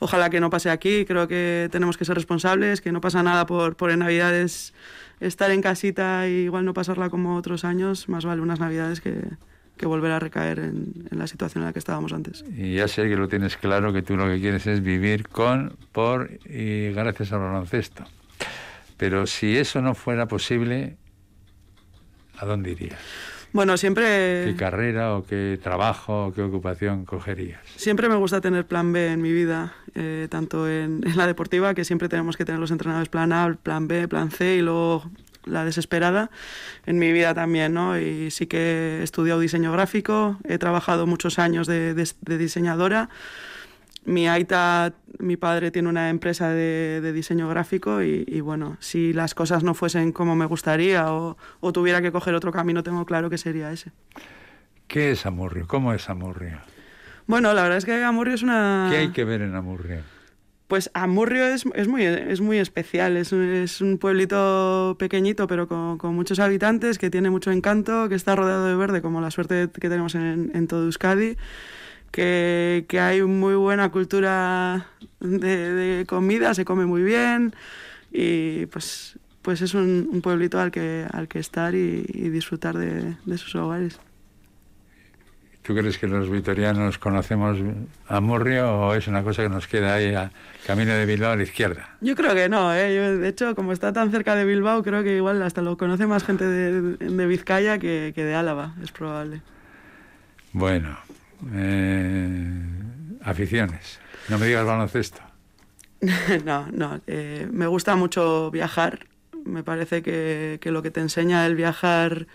Ojalá 0.00 0.28
que 0.28 0.40
no 0.40 0.50
pase 0.50 0.68
aquí, 0.68 1.06
creo 1.06 1.28
que 1.28 1.70
tenemos 1.72 1.96
que 1.96 2.04
ser 2.04 2.16
responsables, 2.16 2.82
que 2.82 2.92
no 2.92 3.00
pasa 3.00 3.22
nada 3.22 3.46
por, 3.46 3.76
por 3.76 3.90
en 3.90 4.00
navidades 4.00 4.74
estar 5.20 5.50
en 5.50 5.62
casita 5.62 6.28
y 6.28 6.44
igual 6.44 6.66
no 6.66 6.74
pasarla 6.74 7.08
como 7.08 7.36
otros 7.36 7.64
años, 7.64 8.08
más 8.10 8.26
vale 8.26 8.42
unas 8.42 8.60
navidades 8.60 9.00
que, 9.00 9.14
que 9.76 9.86
volver 9.86 10.12
a 10.12 10.18
recaer 10.18 10.58
en, 10.60 11.08
en 11.10 11.18
la 11.18 11.26
situación 11.26 11.62
en 11.62 11.66
la 11.68 11.72
que 11.72 11.78
estábamos 11.78 12.12
antes. 12.12 12.44
Y 12.56 12.74
ya 12.76 12.88
sé 12.88 13.08
que 13.08 13.16
lo 13.16 13.28
tienes 13.28 13.56
claro, 13.56 13.92
que 13.92 14.02
tú 14.02 14.16
lo 14.16 14.26
que 14.26 14.40
quieres 14.40 14.66
es 14.66 14.82
vivir 14.82 15.28
con, 15.28 15.76
por 15.92 16.30
y 16.44 16.92
gracias 16.92 17.32
al 17.32 17.40
baloncesto. 17.40 18.04
Pero 18.96 19.26
si 19.26 19.56
eso 19.56 19.82
no 19.82 19.94
fuera 19.94 20.26
posible, 20.26 20.96
¿a 22.38 22.46
dónde 22.46 22.70
irías? 22.70 23.00
Bueno, 23.52 23.76
siempre... 23.76 24.46
¿Qué 24.46 24.56
carrera 24.56 25.16
o 25.16 25.24
qué 25.24 25.60
trabajo 25.62 26.26
o 26.26 26.32
qué 26.32 26.42
ocupación 26.42 27.04
cogerías? 27.04 27.60
Siempre 27.76 28.08
me 28.08 28.16
gusta 28.16 28.40
tener 28.40 28.66
plan 28.66 28.92
B 28.92 29.12
en 29.12 29.22
mi 29.22 29.32
vida, 29.32 29.74
eh, 29.94 30.26
tanto 30.28 30.68
en, 30.68 31.06
en, 31.06 31.16
la 31.16 31.28
deportiva, 31.28 31.72
que 31.72 31.84
siempre 31.84 32.08
tenemos 32.08 32.36
que 32.36 32.44
tener 32.44 32.60
los 32.60 32.72
entrenadores 32.72 33.08
plan 33.08 33.32
A, 33.32 33.56
plan 33.62 33.86
B, 33.86 34.08
plan 34.08 34.32
C 34.32 34.56
y 34.56 34.60
luego 34.60 35.08
la 35.46 35.64
desesperada, 35.64 36.30
en 36.86 36.98
mi 36.98 37.12
vida 37.12 37.34
también, 37.34 37.74
¿no? 37.74 37.98
Y 37.98 38.30
sí 38.30 38.46
que 38.46 38.98
he 39.00 39.02
estudiado 39.02 39.40
diseño 39.40 39.72
gráfico, 39.72 40.38
he 40.44 40.58
trabajado 40.58 41.06
muchos 41.06 41.38
años 41.38 41.66
de, 41.66 41.94
de, 41.94 42.08
de 42.20 42.38
diseñadora. 42.38 43.08
Mi 44.06 44.28
aita, 44.28 44.92
mi 45.18 45.38
padre 45.38 45.70
tiene 45.70 45.88
una 45.88 46.10
empresa 46.10 46.50
de, 46.50 47.00
de 47.00 47.12
diseño 47.14 47.48
gráfico 47.48 48.02
y, 48.02 48.24
y, 48.26 48.40
bueno, 48.42 48.76
si 48.78 49.14
las 49.14 49.34
cosas 49.34 49.64
no 49.64 49.72
fuesen 49.72 50.12
como 50.12 50.36
me 50.36 50.44
gustaría 50.44 51.10
o, 51.10 51.38
o, 51.60 51.72
tuviera 51.72 52.02
que 52.02 52.12
coger 52.12 52.34
otro 52.34 52.52
camino, 52.52 52.82
tengo 52.82 53.06
claro 53.06 53.30
que 53.30 53.38
sería 53.38 53.72
ese. 53.72 53.92
¿Qué 54.88 55.12
es 55.12 55.24
Amurrio? 55.24 55.66
¿Cómo 55.66 55.94
es 55.94 56.10
Amurrio? 56.10 56.58
Bueno, 57.26 57.54
la 57.54 57.62
verdad 57.62 57.78
es 57.78 57.86
que 57.86 58.04
Amurrio 58.04 58.34
es 58.34 58.42
una... 58.42 58.88
¿Qué 58.90 58.98
hay 58.98 59.08
que 59.08 59.24
ver 59.24 59.40
en 59.40 59.54
Amurrio? 59.54 60.02
Pues 60.68 60.90
Amurrio 60.94 61.46
es, 61.46 61.64
es, 61.74 61.88
muy, 61.88 62.04
es 62.04 62.40
muy 62.40 62.58
especial, 62.58 63.16
es 63.16 63.32
un, 63.32 63.42
es 63.42 63.80
un 63.80 63.98
pueblito 63.98 64.96
pequeñito 64.98 65.46
pero 65.46 65.68
con, 65.68 65.98
con, 65.98 66.14
muchos 66.14 66.38
habitantes, 66.38 66.98
que 66.98 67.10
tiene 67.10 67.30
mucho 67.30 67.50
encanto, 67.50 68.08
que 68.08 68.14
está 68.14 68.34
rodeado 68.34 68.66
de 68.66 68.74
verde 68.74 69.02
como 69.02 69.20
la 69.20 69.30
suerte 69.30 69.68
que 69.68 69.88
tenemos 69.88 70.14
en, 70.14 70.66
todo 70.66 70.84
Euskadi, 70.84 71.36
que, 72.10 72.86
que, 72.88 73.00
hay 73.00 73.22
muy 73.22 73.54
buena 73.56 73.90
cultura 73.90 74.86
de, 75.20 75.72
de, 75.72 76.06
comida, 76.06 76.54
se 76.54 76.64
come 76.64 76.86
muy 76.86 77.02
bien 77.02 77.54
y 78.10 78.66
pues 78.66 79.18
pues 79.44 79.60
es 79.60 79.74
un, 79.74 80.20
pueblito 80.22 80.58
al 80.58 80.70
que, 80.70 81.06
al 81.12 81.28
que 81.28 81.38
estar 81.38 81.74
y, 81.74 82.00
disfrutar 82.30 82.78
de, 82.78 83.14
sus 83.36 83.54
hogares. 83.56 84.00
¿Tú 85.64 85.74
crees 85.74 85.96
que 85.96 86.06
los 86.06 86.28
vitorianos 86.28 86.98
conocemos 86.98 87.56
a 88.06 88.20
Murrio 88.20 88.70
o 88.70 88.94
es 88.94 89.08
una 89.08 89.22
cosa 89.22 89.42
que 89.42 89.48
nos 89.48 89.66
queda 89.66 89.94
ahí 89.94 90.14
a 90.14 90.30
camino 90.66 90.92
de 90.92 91.06
Bilbao 91.06 91.32
a 91.32 91.36
la 91.36 91.42
izquierda? 91.42 91.88
Yo 92.02 92.14
creo 92.14 92.34
que 92.34 92.50
no, 92.50 92.74
¿eh? 92.74 93.16
de 93.16 93.28
hecho, 93.28 93.54
como 93.54 93.72
está 93.72 93.90
tan 93.90 94.10
cerca 94.10 94.34
de 94.34 94.44
Bilbao, 94.44 94.82
creo 94.82 95.02
que 95.02 95.16
igual 95.16 95.42
hasta 95.42 95.62
lo 95.62 95.78
conoce 95.78 96.06
más 96.06 96.22
gente 96.22 96.44
de, 96.44 97.26
Vizcaya 97.26 97.78
que, 97.78 98.12
de 98.14 98.34
Álava, 98.34 98.74
es 98.82 98.92
probable. 98.92 99.40
Bueno, 100.52 100.98
eh, 101.54 102.62
aficiones. 103.22 104.00
No 104.28 104.38
me 104.38 104.46
digas 104.46 104.66
baloncesto. 104.66 105.22
no, 106.44 106.68
no. 106.72 107.00
Eh, 107.06 107.48
me 107.50 107.66
gusta 107.66 107.96
mucho 107.96 108.50
viajar. 108.50 109.06
Me 109.46 109.62
parece 109.62 110.02
que, 110.02 110.60
lo 110.64 110.82
que 110.82 110.90
te 110.90 111.00
enseña 111.00 111.46
el 111.46 111.54
viajar 111.54 112.26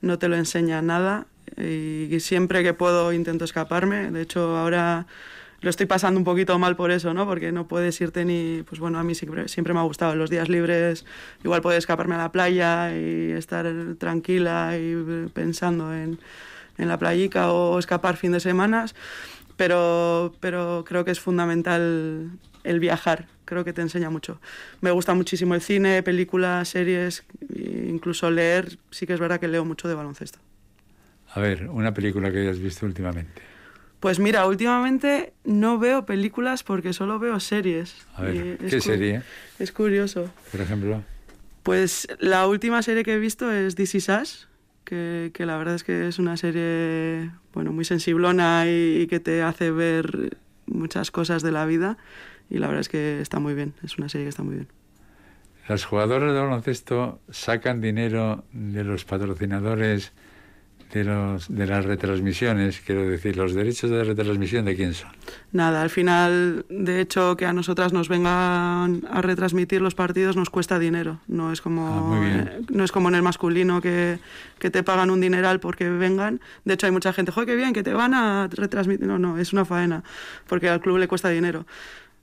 no 0.00 0.18
te 0.18 0.28
lo 0.28 0.36
enseña 0.36 0.80
nada. 0.80 1.26
Y, 1.56 2.18
siempre 2.20 2.62
que 2.62 2.74
puedo 2.74 3.12
intento 3.12 3.44
escaparme. 3.44 4.10
De 4.10 4.22
hecho, 4.22 4.56
ahora 4.56 5.06
lo 5.60 5.70
estoy 5.70 5.86
pasando 5.86 6.18
un 6.18 6.24
poquito 6.24 6.58
mal 6.58 6.76
por 6.76 6.90
eso, 6.90 7.14
¿no? 7.14 7.26
Porque 7.26 7.52
no 7.52 7.68
puedes 7.68 8.00
irte 8.00 8.24
ni... 8.24 8.62
Pues 8.62 8.80
bueno, 8.80 8.98
a 8.98 9.04
mí 9.04 9.14
siempre, 9.14 9.48
siempre 9.48 9.74
me 9.74 9.80
ha 9.80 9.84
gustado 9.84 10.14
los 10.14 10.30
días 10.30 10.48
libres. 10.48 11.04
Igual 11.44 11.62
puedo 11.62 11.76
escaparme 11.76 12.14
a 12.14 12.18
la 12.18 12.32
playa 12.32 12.96
y 12.96 13.32
estar 13.32 13.66
tranquila 13.98 14.76
y 14.78 15.28
pensando 15.32 15.94
en, 15.94 16.18
en 16.78 16.88
la 16.88 16.98
playica 16.98 17.52
o 17.52 17.78
escapar 17.78 18.16
fin 18.16 18.32
de 18.32 18.40
semanas. 18.40 18.94
Pero, 19.56 20.34
pero 20.40 20.84
creo 20.86 21.04
que 21.04 21.10
es 21.10 21.20
fundamental 21.20 22.30
el 22.64 22.80
viajar, 22.80 23.26
creo 23.44 23.64
que 23.64 23.72
te 23.72 23.82
enseña 23.82 24.10
mucho. 24.10 24.40
Me 24.80 24.90
gusta 24.90 25.14
muchísimo 25.14 25.54
el 25.54 25.62
cine, 25.62 26.02
películas, 26.02 26.68
series, 26.68 27.24
incluso 27.54 28.30
leer, 28.30 28.78
sí 28.90 29.06
que 29.06 29.14
es 29.14 29.20
verdad 29.20 29.40
que 29.40 29.48
leo 29.48 29.64
mucho 29.64 29.88
de 29.88 29.94
baloncesto. 29.94 30.38
A 31.34 31.40
ver, 31.40 31.68
una 31.68 31.94
película 31.94 32.30
que 32.30 32.40
hayas 32.40 32.58
visto 32.58 32.86
últimamente. 32.86 33.42
Pues 34.00 34.18
mira, 34.18 34.46
últimamente 34.46 35.32
no 35.44 35.78
veo 35.78 36.04
películas 36.04 36.64
porque 36.64 36.92
solo 36.92 37.18
veo 37.18 37.38
series. 37.40 38.06
A 38.16 38.22
ver, 38.22 38.58
¿qué 38.58 38.80
serie? 38.80 39.22
Es 39.58 39.70
curioso. 39.70 40.30
Por 40.50 40.60
ejemplo. 40.60 41.02
Pues 41.62 42.08
la 42.18 42.46
última 42.48 42.82
serie 42.82 43.04
que 43.04 43.14
he 43.14 43.18
visto 43.18 43.52
es 43.52 43.76
This 43.76 43.94
Is 43.94 44.08
Us, 44.08 44.48
que, 44.84 45.30
que 45.32 45.46
la 45.46 45.56
verdad 45.56 45.76
es 45.76 45.84
que 45.84 46.08
es 46.08 46.18
una 46.18 46.36
serie 46.36 47.30
bueno, 47.54 47.72
muy 47.72 47.84
sensiblona 47.84 48.64
y 48.66 49.06
que 49.06 49.20
te 49.20 49.42
hace 49.42 49.70
ver 49.70 50.36
muchas 50.66 51.10
cosas 51.10 51.42
de 51.42 51.52
la 51.52 51.64
vida 51.64 51.96
y 52.50 52.58
la 52.58 52.66
verdad 52.66 52.80
es 52.80 52.88
que 52.88 53.20
está 53.20 53.38
muy 53.38 53.54
bien, 53.54 53.74
es 53.82 53.98
una 53.98 54.08
serie 54.08 54.24
que 54.24 54.30
está 54.30 54.42
muy 54.42 54.56
bien. 54.56 54.68
Las 55.68 55.84
jugadoras 55.84 56.32
de 56.32 56.40
baloncesto 56.40 57.20
sacan 57.30 57.80
dinero 57.80 58.44
de 58.52 58.82
los 58.82 59.04
patrocinadores 59.04 60.12
de, 60.92 61.04
los, 61.04 61.54
de 61.54 61.66
las 61.66 61.84
retransmisiones, 61.84 62.80
quiero 62.80 63.08
decir, 63.08 63.36
los 63.36 63.54
derechos 63.54 63.90
de 63.90 64.04
retransmisión 64.04 64.64
de 64.64 64.76
quién 64.76 64.92
son. 64.94 65.10
Nada, 65.52 65.82
al 65.82 65.90
final, 65.90 66.66
de 66.68 67.00
hecho, 67.00 67.36
que 67.36 67.46
a 67.46 67.52
nosotras 67.52 67.92
nos 67.92 68.08
vengan 68.08 69.02
a 69.10 69.22
retransmitir 69.22 69.80
los 69.80 69.94
partidos 69.94 70.36
nos 70.36 70.50
cuesta 70.50 70.78
dinero. 70.78 71.20
No 71.26 71.52
es 71.52 71.62
como, 71.62 72.14
ah, 72.14 72.20
eh, 72.24 72.60
no 72.70 72.84
es 72.84 72.92
como 72.92 73.08
en 73.08 73.14
el 73.14 73.22
masculino 73.22 73.80
que, 73.80 74.18
que, 74.58 74.70
te 74.70 74.82
pagan 74.82 75.10
un 75.10 75.20
dineral 75.20 75.60
porque 75.60 75.88
vengan. 75.88 76.40
De 76.64 76.74
hecho, 76.74 76.86
hay 76.86 76.92
mucha 76.92 77.12
gente, 77.12 77.32
joder, 77.32 77.48
qué 77.48 77.56
bien, 77.56 77.72
que 77.72 77.82
te 77.82 77.94
van 77.94 78.12
a 78.12 78.48
retransmitir. 78.48 79.06
No, 79.06 79.18
no, 79.18 79.38
es 79.38 79.52
una 79.52 79.64
faena, 79.64 80.04
porque 80.46 80.68
al 80.68 80.80
club 80.80 80.98
le 80.98 81.08
cuesta 81.08 81.30
dinero 81.30 81.66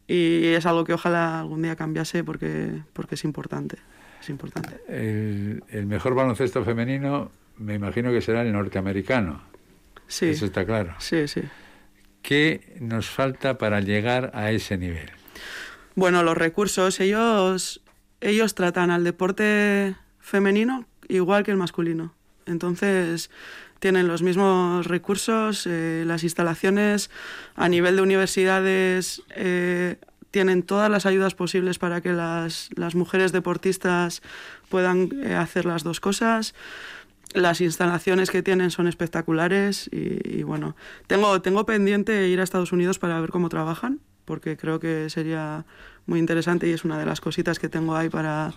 y 0.07 0.45
es 0.47 0.65
algo 0.65 0.83
que 0.85 0.93
ojalá 0.93 1.39
algún 1.39 1.61
día 1.61 1.75
cambiase 1.75 2.23
porque, 2.23 2.81
porque 2.93 3.15
es 3.15 3.23
importante. 3.23 3.77
Es 4.19 4.29
importante. 4.29 4.81
El, 4.87 5.63
el 5.69 5.85
mejor 5.85 6.13
baloncesto 6.13 6.63
femenino 6.63 7.31
me 7.59 7.75
imagino 7.75 8.11
que 8.11 8.21
será 8.21 8.41
el 8.41 8.51
norteamericano. 8.51 9.43
Sí. 10.07 10.29
Eso 10.29 10.45
está 10.45 10.65
claro. 10.65 10.95
Sí, 10.99 11.27
sí. 11.27 11.41
¿Qué 12.21 12.75
nos 12.79 13.07
falta 13.07 13.57
para 13.57 13.81
llegar 13.81 14.31
a 14.33 14.51
ese 14.51 14.77
nivel? 14.77 15.09
Bueno, 15.95 16.23
los 16.23 16.37
recursos. 16.37 16.99
Ellos, 16.99 17.81
ellos 18.21 18.55
tratan 18.55 18.91
al 18.91 19.03
deporte 19.03 19.95
femenino 20.19 20.85
igual 21.07 21.43
que 21.43 21.51
el 21.51 21.57
masculino. 21.57 22.13
Entonces, 22.45 23.29
tienen 23.79 24.07
los 24.07 24.21
mismos 24.21 24.85
recursos, 24.87 25.65
eh, 25.65 26.03
las 26.05 26.23
instalaciones 26.23 27.09
a 27.55 27.69
nivel 27.69 27.95
de 27.95 28.01
universidades 28.01 29.21
eh, 29.35 29.97
tienen 30.31 30.63
todas 30.63 30.91
las 30.91 31.05
ayudas 31.05 31.33
posibles 31.33 31.79
para 31.79 32.01
que 32.01 32.11
las, 32.13 32.69
mujeres 32.93 33.31
deportistas 33.31 34.21
puedan 34.69 35.09
eh, 35.23 35.35
hacer 35.35 35.65
las 35.65 35.83
dos 35.83 35.99
cosas. 35.99 36.53
Las 37.33 37.61
instalaciones 37.61 38.31
que 38.31 38.41
tienen 38.41 38.71
son 38.71 38.87
espectaculares 38.87 39.89
y, 39.91 40.43
bueno, 40.43 40.75
tengo, 41.07 41.41
tengo 41.41 41.65
pendiente 41.65 42.27
ir 42.27 42.39
a 42.39 42.43
Estados 42.43 42.71
Unidos 42.71 42.97
para 42.97 43.19
ver 43.21 43.29
cómo 43.29 43.49
trabajan, 43.49 43.99
porque 44.25 44.57
creo 44.57 44.79
que 44.79 45.09
sería 45.09 45.65
muy 46.07 46.19
interesante 46.19 46.67
y 46.67 46.71
es 46.71 46.83
una 46.85 46.97
de 46.97 47.05
las 47.05 47.21
cositas 47.21 47.59
que 47.59 47.69
tengo 47.69 47.95
ahí 47.95 48.09
para, 48.09 48.51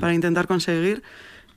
para 0.00 0.14
intentar 0.14 0.46
conseguir. 0.46 1.02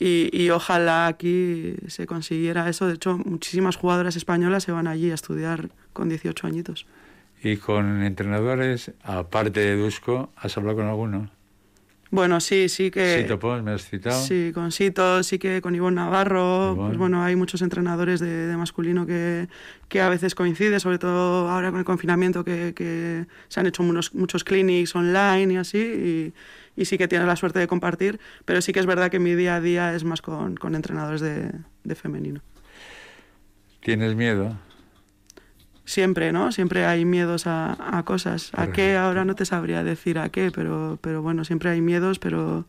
Y, 0.01 0.49
ojalá 0.49 1.07
aquí 1.07 1.75
se 1.87 2.05
consiguiera 2.05 2.69
eso. 2.69 2.87
De 2.87 2.93
hecho, 2.93 3.17
muchísimas 3.17 3.75
jugadoras 3.75 4.15
españolas 4.15 4.63
se 4.63 4.71
van 4.71 4.87
allí 4.87 5.11
a 5.11 5.13
estudiar 5.13 5.69
con 5.91 6.07
18 6.07 6.47
añitos. 6.47 6.85
¿Y 7.43 7.57
con 7.57 8.03
entrenadores, 8.03 8.91
aparte 9.03 9.59
de 9.59 9.75
Dusko, 9.75 10.29
has 10.37 10.57
hablado 10.57 10.77
con 10.77 10.87
alguno? 10.87 11.29
Bueno, 12.11 12.39
sí, 12.39 12.69
sí 12.69 12.89
que... 12.89 13.21
Sito 13.21 13.37
Pons, 13.37 13.63
me 13.63 13.71
has 13.71 13.87
citado. 13.87 14.19
Sí, 14.23 14.51
con 14.53 14.71
Sito, 14.71 15.21
sí 15.21 15.37
que 15.37 15.61
con 15.61 15.75
Ivonne 15.75 15.97
Navarro. 15.97 16.73
Pues 16.75 16.97
bueno, 16.97 17.23
hay 17.23 17.35
muchos 17.35 17.61
entrenadores 17.61 18.19
de, 18.19 18.55
masculino 18.57 19.05
que, 19.05 19.47
que, 19.87 20.01
a 20.01 20.09
veces 20.09 20.33
coincide, 20.33 20.79
sobre 20.79 20.97
todo 20.97 21.47
ahora 21.47 21.69
con 21.69 21.79
el 21.79 21.85
confinamiento, 21.85 22.43
que, 22.43 22.73
que 22.75 23.27
se 23.47 23.59
han 23.59 23.67
hecho 23.67 23.83
unos, 23.83 24.15
muchos 24.15 24.43
clinics 24.43 24.95
online 24.95 25.53
y 25.53 25.57
así. 25.57 25.77
Y, 25.77 26.33
y 26.81 26.85
sí 26.85 26.97
que 26.97 27.07
tienes 27.07 27.27
la 27.27 27.35
suerte 27.35 27.59
de 27.59 27.67
compartir, 27.67 28.19
pero 28.45 28.61
sí 28.61 28.73
que 28.73 28.79
es 28.79 28.85
verdad 28.85 29.11
que 29.11 29.19
mi 29.19 29.35
día 29.35 29.55
a 29.55 29.61
día 29.61 29.93
es 29.93 30.03
más 30.03 30.21
con, 30.21 30.55
con 30.55 30.73
entrenadores 30.75 31.21
de, 31.21 31.51
de 31.83 31.95
femenino. 31.95 32.41
¿Tienes 33.81 34.15
miedo? 34.15 34.57
Siempre, 35.89 36.31
¿no? 36.31 36.51
Siempre 36.51 36.85
hay 36.85 37.03
miedos 37.03 37.47
a, 37.47 37.97
a 37.97 38.03
cosas. 38.03 38.51
¿A 38.53 38.67
qué? 38.71 38.95
Ahora 38.95 39.25
no 39.25 39.35
te 39.35 39.45
sabría 39.45 39.83
decir 39.83 40.19
a 40.19 40.29
qué, 40.29 40.51
pero, 40.51 40.99
pero 41.01 41.21
bueno, 41.21 41.43
siempre 41.43 41.71
hay 41.71 41.81
miedos, 41.81 42.19
pero, 42.19 42.65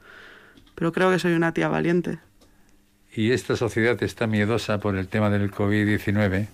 pero 0.75 0.93
creo 0.93 1.11
que 1.11 1.19
soy 1.19 1.35
una 1.35 1.53
tía 1.53 1.69
valiente. 1.69 2.19
¿Y 3.15 3.33
esta 3.33 3.57
sociedad 3.57 4.03
está 4.03 4.27
miedosa 4.27 4.79
por 4.79 4.97
el 4.97 5.09
tema 5.09 5.29
del 5.31 5.51
COVID-19? 5.51 6.47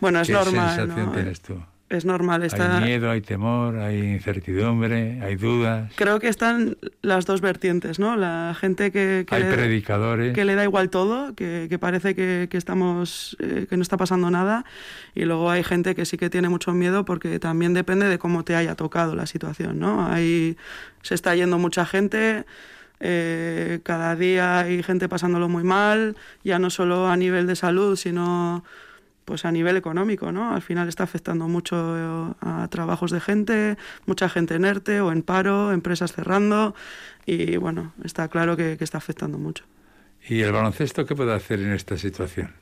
Bueno, 0.00 0.20
es 0.20 0.26
¿Qué 0.26 0.32
normal. 0.34 0.76
sensación 0.76 1.12
tienes 1.12 1.40
tú? 1.40 1.62
Es 1.88 2.04
normal. 2.04 2.42
Está... 2.42 2.78
Hay 2.78 2.84
miedo, 2.84 3.10
hay 3.10 3.20
temor, 3.20 3.76
hay 3.76 3.98
incertidumbre, 3.98 5.20
hay 5.22 5.36
dudas. 5.36 5.92
Creo 5.94 6.18
que 6.20 6.28
están 6.28 6.76
las 7.02 7.26
dos 7.26 7.40
vertientes, 7.40 7.98
¿no? 7.98 8.16
La 8.16 8.56
gente 8.58 8.90
que... 8.90 9.26
hay 9.30 9.42
predicadores. 9.44 10.34
Que 10.34 10.44
le 10.44 10.54
da 10.54 10.64
igual 10.64 10.90
todo, 10.90 11.34
que, 11.34 11.66
que 11.68 11.78
parece 11.78 12.14
que, 12.14 12.48
que 12.50 12.56
estamos, 12.56 13.36
eh, 13.40 13.66
que 13.68 13.76
no 13.76 13.82
está 13.82 13.96
pasando 13.96 14.30
nada. 14.30 14.64
Y 15.14 15.24
luego 15.24 15.50
hay 15.50 15.62
gente 15.62 15.94
que 15.94 16.04
sí 16.04 16.18
que 16.18 16.30
tiene 16.30 16.48
mucho 16.48 16.72
miedo 16.72 17.04
porque 17.04 17.38
también 17.38 17.74
depende 17.74 18.06
de 18.08 18.18
cómo 18.18 18.44
te 18.44 18.56
haya 18.56 18.74
tocado 18.74 19.14
la 19.14 19.26
situación, 19.26 19.78
¿no? 19.78 20.06
Ahí 20.06 20.56
se 21.02 21.14
está 21.14 21.34
yendo 21.34 21.58
mucha 21.58 21.86
gente... 21.86 22.44
Eh, 22.98 23.80
cada 23.82 24.16
día 24.16 24.60
hay 24.60 24.82
gente 24.82 25.06
pasándolo 25.06 25.50
muy 25.50 25.62
mal, 25.62 26.16
ya 26.44 26.58
no 26.58 26.70
solo 26.70 27.08
a 27.08 27.16
nivel 27.18 27.46
de 27.46 27.54
salud, 27.54 27.94
sino 27.94 28.64
pues 29.26 29.44
a 29.44 29.52
nivel 29.52 29.76
económico, 29.76 30.32
¿no? 30.32 30.54
Al 30.54 30.62
final 30.62 30.88
está 30.88 31.02
afectando 31.02 31.48
mucho 31.48 32.36
a 32.40 32.68
trabajos 32.70 33.10
de 33.10 33.20
gente, 33.20 33.76
mucha 34.06 34.28
gente 34.28 34.54
en 34.54 34.64
ERTE 34.64 35.00
o 35.00 35.10
en 35.12 35.22
paro, 35.22 35.72
empresas 35.72 36.12
cerrando 36.12 36.74
y 37.26 37.56
bueno, 37.56 37.92
está 38.04 38.28
claro 38.28 38.56
que, 38.56 38.78
está 38.80 38.98
afectando 38.98 39.36
mucho. 39.36 39.64
¿Y 40.28 40.42
el 40.42 40.52
baloncesto 40.52 41.04
qué 41.04 41.16
puede 41.16 41.34
hacer 41.34 41.60
en 41.60 41.72
esta 41.72 41.98
situación? 41.98 42.54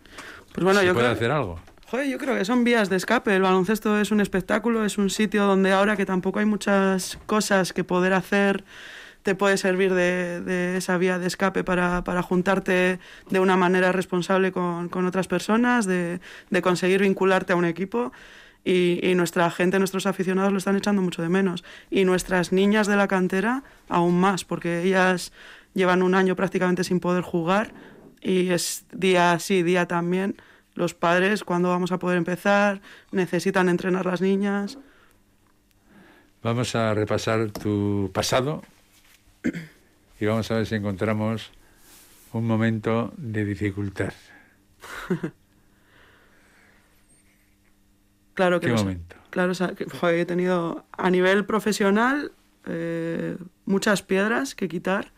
Pues 0.52 0.64
bueno, 0.64 0.82
yo 0.82 0.94
puede 0.94 1.08
hacer 1.08 1.30
algo? 1.30 1.60
Joder, 1.86 2.08
yo 2.08 2.16
creo 2.16 2.34
que 2.34 2.46
son 2.46 2.64
vías 2.64 2.88
de 2.88 2.96
escape. 2.96 3.36
El 3.36 3.42
baloncesto 3.42 4.00
es 4.00 4.10
un 4.10 4.22
espectáculo, 4.22 4.86
es 4.86 4.96
un 4.96 5.10
sitio 5.10 5.44
donde 5.44 5.70
ahora 5.72 5.96
que 5.96 6.06
tampoco 6.06 6.38
hay 6.38 6.46
muchas 6.46 7.18
cosas 7.26 7.74
que 7.74 7.84
poder 7.84 8.14
hacer 8.14 8.64
te 9.24 9.34
puede 9.34 9.56
servir 9.56 9.94
de, 9.94 10.76
esa 10.76 10.98
vía 10.98 11.18
de 11.18 11.26
escape 11.26 11.64
para, 11.64 12.04
para, 12.04 12.22
juntarte 12.22 13.00
de 13.30 13.40
una 13.40 13.56
manera 13.56 13.90
responsable 13.90 14.52
con, 14.52 14.90
con 14.90 15.06
otras 15.06 15.26
personas, 15.28 15.86
de, 15.86 16.20
de, 16.50 16.62
conseguir 16.62 17.00
vincularte 17.00 17.54
a 17.54 17.56
un 17.56 17.64
equipo. 17.64 18.12
Y, 18.64 19.00
y, 19.02 19.14
nuestra 19.14 19.50
gente, 19.50 19.78
nuestros 19.78 20.06
aficionados 20.06 20.52
lo 20.52 20.58
están 20.58 20.76
echando 20.76 21.00
mucho 21.00 21.22
de 21.22 21.30
menos. 21.30 21.64
Y 21.90 22.04
nuestras 22.04 22.52
niñas 22.52 22.86
de 22.86 22.96
la 22.96 23.08
cantera 23.08 23.64
aún 23.88 24.20
más, 24.20 24.44
porque 24.44 24.82
ellas 24.82 25.32
llevan 25.72 26.02
un 26.02 26.14
año 26.14 26.36
prácticamente 26.36 26.84
sin 26.84 27.00
poder 27.00 27.22
jugar 27.22 27.72
y 28.20 28.50
es 28.50 28.84
día 28.92 29.38
sí, 29.38 29.62
día 29.62 29.86
también. 29.86 30.36
Los 30.74 30.92
padres, 30.92 31.44
cuando 31.44 31.70
vamos 31.70 31.92
a 31.92 31.98
poder 31.98 32.18
empezar? 32.18 32.82
Necesitan 33.10 33.70
entrenar 33.70 34.04
las 34.04 34.20
niñas. 34.20 34.78
Vamos 36.42 36.74
a 36.74 36.92
repasar 36.92 37.50
tu 37.52 38.10
pasado 38.12 38.62
y 40.20 40.26
vamos 40.26 40.50
a 40.50 40.56
ver 40.56 40.66
si 40.66 40.74
encontramos 40.74 41.52
un 42.32 42.46
momento 42.46 43.12
de 43.16 43.44
dificultad. 43.44 44.12
claro 48.34 48.60
que 48.60 48.68
¿Qué 48.68 48.76
sé. 48.76 48.84
momento? 48.84 49.16
Claro, 49.30 49.52
o 49.52 49.54
sea, 49.54 49.74
que, 49.74 49.84
joder, 49.86 50.20
he 50.20 50.26
tenido 50.26 50.84
a 50.92 51.10
nivel 51.10 51.44
profesional 51.44 52.32
eh, 52.66 53.36
muchas 53.66 54.02
piedras 54.02 54.54
que 54.54 54.68
quitar 54.68 55.12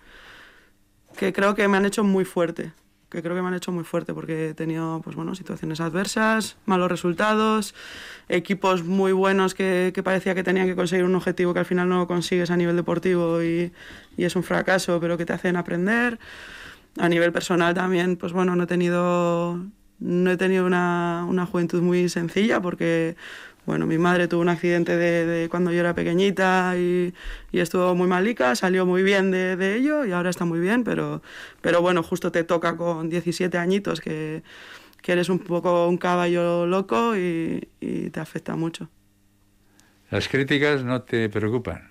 que 1.17 1.33
creo 1.33 1.55
que 1.55 1.67
me 1.69 1.77
han 1.77 1.87
hecho 1.87 2.05
muy 2.05 2.25
fuerte. 2.25 2.73
Que 3.17 3.23
creo 3.23 3.35
que 3.35 3.41
me 3.41 3.49
han 3.49 3.55
hecho 3.55 3.73
muy 3.73 3.83
fuerte 3.83 4.13
porque 4.13 4.51
he 4.51 4.55
tenido 4.55 5.01
pues 5.03 5.17
bueno, 5.17 5.35
situaciones 5.35 5.81
adversas, 5.81 6.59
malos 6.67 6.91
resultados, 6.91 7.75
equipos 8.29 8.85
muy 8.85 9.13
buenos 9.13 9.55
que, 9.55 9.91
que 9.95 10.03
parecía 10.03 10.35
que 10.35 10.45
tenían 10.45 10.67
que 10.67 10.77
conseguir 10.77 11.07
un 11.07 11.15
objetivo 11.15 11.55
que 11.55 11.61
al 11.61 11.65
final 11.65 11.89
no 11.89 11.97
lo 11.97 12.07
consigues 12.07 12.51
a 12.51 12.59
nivel 12.59 12.77
deportivo 12.77 13.43
y, 13.43 13.73
y 14.19 14.25
es 14.25 14.37
un 14.37 14.43
fracaso, 14.43 15.01
pero 15.01 15.17
que 15.17 15.25
te 15.25 15.33
hacen 15.33 15.57
aprender. 15.57 16.19
A 16.99 17.09
nivel 17.09 17.33
personal 17.33 17.73
también, 17.73 18.19
pues 18.19 18.35
bueno, 18.35 18.55
no 18.55 18.65
he 18.65 18.67
tenido, 18.67 19.65
no 19.99 20.31
he 20.31 20.37
tenido 20.37 20.67
una, 20.67 21.25
una 21.27 21.47
juventud 21.47 21.81
muy 21.81 22.11
sencilla 22.11 22.61
porque 22.61 23.17
bueno, 23.67 23.87
mi 23.87 23.99
madre 23.99 24.29
tuvo 24.29 24.41
un 24.41 24.49
accidente 24.49 24.97
de, 24.97 25.27
de 25.27 25.49
cuando 25.49 25.73
yo 25.73 25.81
era 25.81 25.93
pequeñita 25.93 26.75
y, 26.79 27.13
y, 27.51 27.59
estuvo 27.59 27.95
muy 27.97 28.07
malica, 28.07 28.55
salió 28.55 28.87
muy 28.87 29.03
bien 29.03 29.33
de, 29.33 29.57
de, 29.57 29.75
ello 29.75 30.05
y 30.05 30.13
ahora 30.13 30.31
está 30.31 30.45
muy 30.45 30.61
bien, 30.61 30.85
pero, 30.85 31.21
pero 31.61 31.83
bueno, 31.83 32.05
justo 32.05 32.31
te 32.31 32.45
toca 32.45 32.77
con 32.77 33.11
17 33.11 33.59
añitos 33.59 34.01
que, 34.01 34.45
que 35.03 35.13
eres 35.13 35.29
un 35.29 35.41
poco 35.41 35.89
un 35.89 35.99
caballo 35.99 36.65
loco 36.67 37.17
y, 37.17 37.69
y, 37.81 38.11
te 38.11 38.21
afecta 38.21 38.55
mucho. 38.55 38.89
Las 40.11 40.29
críticas 40.29 40.85
no 40.85 41.03
te 41.03 41.29
preocupan. 41.29 41.91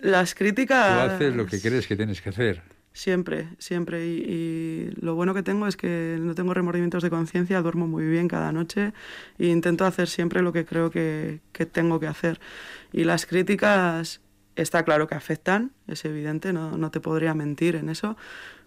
Las 0.00 0.34
críticas... 0.34 1.08
Tú 1.08 1.14
haces 1.14 1.34
lo 1.34 1.46
que 1.46 1.60
crees 1.60 1.86
que 1.86 1.96
tienes 1.96 2.20
que 2.20 2.28
hacer. 2.28 2.62
Siempre, 2.92 3.48
siempre. 3.58 4.06
Y, 4.06 4.90
lo 5.00 5.14
bueno 5.14 5.34
que 5.34 5.42
tengo 5.42 5.66
es 5.66 5.76
que 5.76 6.18
no 6.20 6.34
tengo 6.34 6.54
remordimientos 6.54 7.02
de 7.02 7.10
conciencia, 7.10 7.60
duermo 7.62 7.86
muy 7.86 8.04
bien 8.06 8.28
cada 8.28 8.50
noche 8.52 8.92
e 9.38 9.46
intento 9.46 9.84
hacer 9.84 10.08
siempre 10.08 10.42
lo 10.42 10.52
que 10.52 10.64
creo 10.64 10.90
que, 10.90 11.40
que, 11.52 11.66
tengo 11.66 12.00
que 12.00 12.06
hacer. 12.06 12.40
Y 12.92 13.04
las 13.04 13.26
críticas, 13.26 14.20
está 14.56 14.84
claro 14.84 15.06
que 15.06 15.14
afectan, 15.14 15.72
es 15.86 16.04
evidente, 16.04 16.52
no, 16.52 16.76
no 16.76 16.90
te 16.90 17.00
podría 17.00 17.34
mentir 17.34 17.76
en 17.76 17.88
eso, 17.88 18.16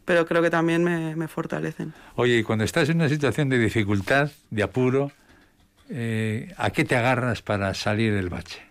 pero 0.05 0.25
creo 0.25 0.41
que 0.41 0.49
también 0.49 0.84
me, 0.84 1.15
me, 1.15 1.27
fortalecen. 1.27 1.93
Oye, 2.15 2.38
y 2.38 2.43
cuando 2.43 2.63
estás 2.63 2.89
en 2.89 2.97
una 2.97 3.10
situación 3.10 3.49
de 3.49 3.60
dificultad, 3.60 4.31
de 4.49 4.63
apuro, 4.63 5.12
eh, 5.89 6.53
¿a 6.57 6.69
qué 6.69 6.86
te 6.86 6.95
agarras 6.95 7.41
para 7.41 7.73
salir 7.73 8.13
del 8.13 8.29
bache? 8.29 8.70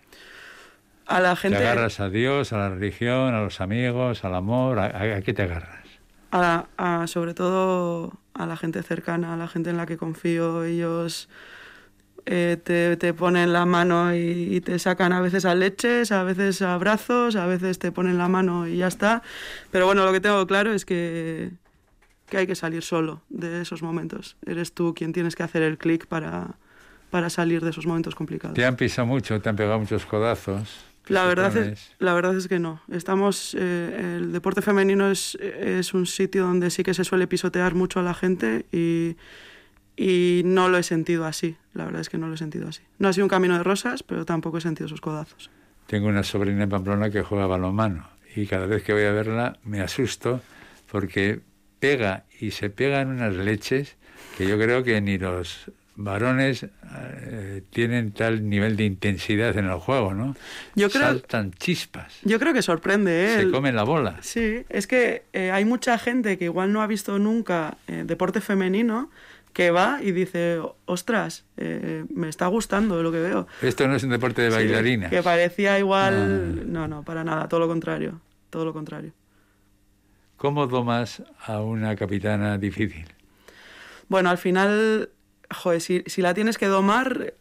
A 1.05 1.19
la 1.19 1.35
gente... 1.35 1.57
¿Te 1.57 1.67
agarras 1.67 1.99
a 1.99 2.09
Dios, 2.09 2.53
a 2.53 2.57
la 2.57 2.69
religión, 2.69 3.33
a 3.33 3.41
los 3.41 3.61
amigos, 3.61 4.23
al 4.23 4.35
amor? 4.35 4.79
¿A, 4.79 5.21
qué 5.21 5.33
te 5.33 5.43
agarras? 5.43 5.85
A, 6.31 6.65
a, 6.77 7.07
sobre 7.07 7.33
todo 7.33 8.13
a 8.33 8.45
la 8.45 8.57
gente 8.57 8.81
cercana, 8.83 9.33
a 9.33 9.37
la 9.37 9.47
gente 9.47 9.69
en 9.69 9.77
la 9.77 9.85
que 9.85 9.97
confío. 9.97 10.63
Ellos 10.63 11.29
eh, 12.25 12.57
te, 12.63 12.97
te, 12.97 13.13
ponen 13.13 13.51
la 13.51 13.65
mano 13.65 14.15
y, 14.15 14.55
y, 14.55 14.61
te 14.61 14.77
sacan 14.79 15.11
a 15.11 15.21
veces 15.21 15.45
a 15.45 15.55
leches, 15.55 16.11
a 16.11 16.23
veces 16.23 16.61
a 16.61 16.77
brazos, 16.77 17.35
a 17.35 17.45
veces 17.45 17.79
te 17.79 17.91
ponen 17.91 18.17
la 18.17 18.27
mano 18.27 18.67
y 18.67 18.77
ya 18.77 18.87
está. 18.87 19.23
Pero 19.71 19.85
bueno, 19.85 20.05
lo 20.05 20.11
que 20.11 20.21
tengo 20.21 20.45
claro 20.47 20.71
es 20.73 20.85
que, 20.85 21.51
que 22.29 22.37
hay 22.37 22.47
que 22.47 22.55
salir 22.55 22.83
solo 22.83 23.21
de 23.29 23.61
esos 23.61 23.81
momentos. 23.81 24.37
Eres 24.45 24.73
tú 24.73 24.93
quien 24.93 25.13
tienes 25.13 25.35
que 25.35 25.43
hacer 25.43 25.63
el 25.63 25.77
clic 25.77 26.07
para, 26.07 26.55
para 27.09 27.29
salir 27.29 27.63
de 27.63 27.71
esos 27.71 27.85
momentos 27.85 28.15
complicados. 28.15 28.55
¿Te 28.55 28.65
han 28.65 28.75
pisado 28.75 29.07
mucho? 29.07 29.41
¿Te 29.41 29.49
han 29.49 29.55
pegado 29.55 29.79
muchos 29.79 30.05
codazos? 30.05 30.90
La 31.11 31.25
verdad, 31.25 31.55
es, 31.57 31.93
la 31.99 32.13
verdad 32.13 32.35
es 32.37 32.47
que 32.47 32.59
no. 32.59 32.81
Estamos, 32.89 33.55
eh, 33.59 34.17
el 34.17 34.31
deporte 34.31 34.61
femenino 34.61 35.11
es, 35.11 35.35
es, 35.35 35.93
un 35.93 36.05
sitio 36.05 36.43
donde 36.43 36.69
sí 36.69 36.83
que 36.83 36.93
se 36.93 37.03
suele 37.03 37.27
pisotear 37.27 37.75
mucho 37.75 37.99
a 37.99 38.03
la 38.03 38.13
gente 38.13 38.65
y, 38.71 39.17
y, 39.97 40.41
no 40.45 40.69
lo 40.69 40.77
he 40.77 40.83
sentido 40.83 41.25
así. 41.25 41.57
La 41.73 41.85
verdad 41.85 42.01
es 42.01 42.09
que 42.09 42.17
no 42.17 42.27
lo 42.27 42.35
he 42.35 42.37
sentido 42.37 42.69
así. 42.69 42.81
No 42.97 43.09
ha 43.09 43.13
sido 43.13 43.25
un 43.25 43.29
camino 43.29 43.57
de 43.57 43.63
rosas, 43.63 44.03
pero 44.03 44.25
tampoco 44.25 44.57
he 44.57 44.61
sentido 44.61 44.87
esos 44.87 45.01
codazos. 45.01 45.49
Tengo 45.87 46.07
una 46.07 46.23
sobrina 46.23 46.63
en 46.63 46.69
Pamplona 46.69 47.09
que 47.09 47.21
juega 47.21 47.45
balonmano 47.45 48.07
y 48.35 48.47
cada 48.47 48.65
vez 48.65 48.83
que 48.83 48.93
voy 48.93 49.03
a 49.03 49.11
verla 49.11 49.59
me 49.63 49.81
asusto 49.81 50.41
porque 50.89 51.41
pega 51.79 52.25
y 52.39 52.51
se 52.51 52.69
pega 52.69 53.01
en 53.01 53.09
unas 53.09 53.35
leches 53.35 53.97
que 54.37 54.47
yo 54.47 54.57
creo 54.57 54.83
que 54.83 55.01
ni 55.01 55.17
los 55.17 55.71
varones 56.03 56.63
eh, 56.63 57.63
tienen 57.69 58.11
tal 58.11 58.49
nivel 58.49 58.75
de 58.75 58.85
intensidad 58.85 59.57
en 59.57 59.65
el 59.65 59.79
juego, 59.79 60.13
¿no? 60.13 60.35
Yo 60.75 60.89
creo, 60.89 61.03
Saltan 61.03 61.51
chispas. 61.53 62.19
Yo 62.23 62.39
creo 62.39 62.53
que 62.53 62.61
sorprende, 62.61 63.25
¿eh? 63.25 63.41
Se 63.41 63.51
comen 63.51 63.75
la 63.75 63.83
bola. 63.83 64.17
Sí, 64.21 64.65
es 64.69 64.87
que 64.87 65.23
eh, 65.33 65.51
hay 65.51 65.65
mucha 65.65 65.97
gente 65.97 66.37
que 66.37 66.45
igual 66.45 66.73
no 66.73 66.81
ha 66.81 66.87
visto 66.87 67.19
nunca 67.19 67.77
eh, 67.87 68.03
deporte 68.05 68.41
femenino 68.41 69.09
que 69.53 69.69
va 69.69 69.99
y 70.01 70.11
dice, 70.13 70.61
ostras, 70.85 71.43
me 71.57 72.29
está 72.29 72.47
gustando 72.47 73.03
lo 73.03 73.11
que 73.11 73.19
veo. 73.19 73.47
Esto 73.61 73.85
no 73.85 73.97
es 73.97 74.03
un 74.03 74.11
deporte 74.11 74.41
de 74.43 74.49
bailarinas. 74.49 75.09
Sí, 75.09 75.15
que 75.17 75.21
parecía 75.21 75.77
igual... 75.77 76.71
No. 76.71 76.87
no, 76.87 76.87
no, 76.87 77.03
para 77.03 77.25
nada, 77.25 77.49
todo 77.49 77.59
lo 77.59 77.67
contrario, 77.67 78.21
todo 78.49 78.63
lo 78.63 78.71
contrario. 78.71 79.11
¿Cómo 80.37 80.67
domas 80.67 81.21
a 81.45 81.61
una 81.61 81.97
capitana 81.97 82.57
difícil? 82.57 83.05
Bueno, 84.11 84.29
al 84.29 84.37
final 84.37 85.09
joder, 85.53 85.81
si, 85.81 86.03
si, 86.07 86.21
la 86.21 86.33
tienes 86.33 86.57
que 86.57 86.67
domar, 86.67 87.33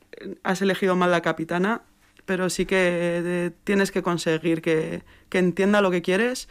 has 0.42 0.62
elegido 0.62 0.96
mal 0.96 1.10
la 1.10 1.22
capitana, 1.22 1.82
pero 2.26 2.50
sí 2.50 2.66
que 2.66 2.76
eh, 2.78 3.50
tienes 3.64 3.90
que 3.90 4.02
conseguir 4.02 4.62
que, 4.62 5.02
que, 5.28 5.38
entienda 5.38 5.80
lo 5.80 5.90
que 5.90 6.02
quieres. 6.02 6.48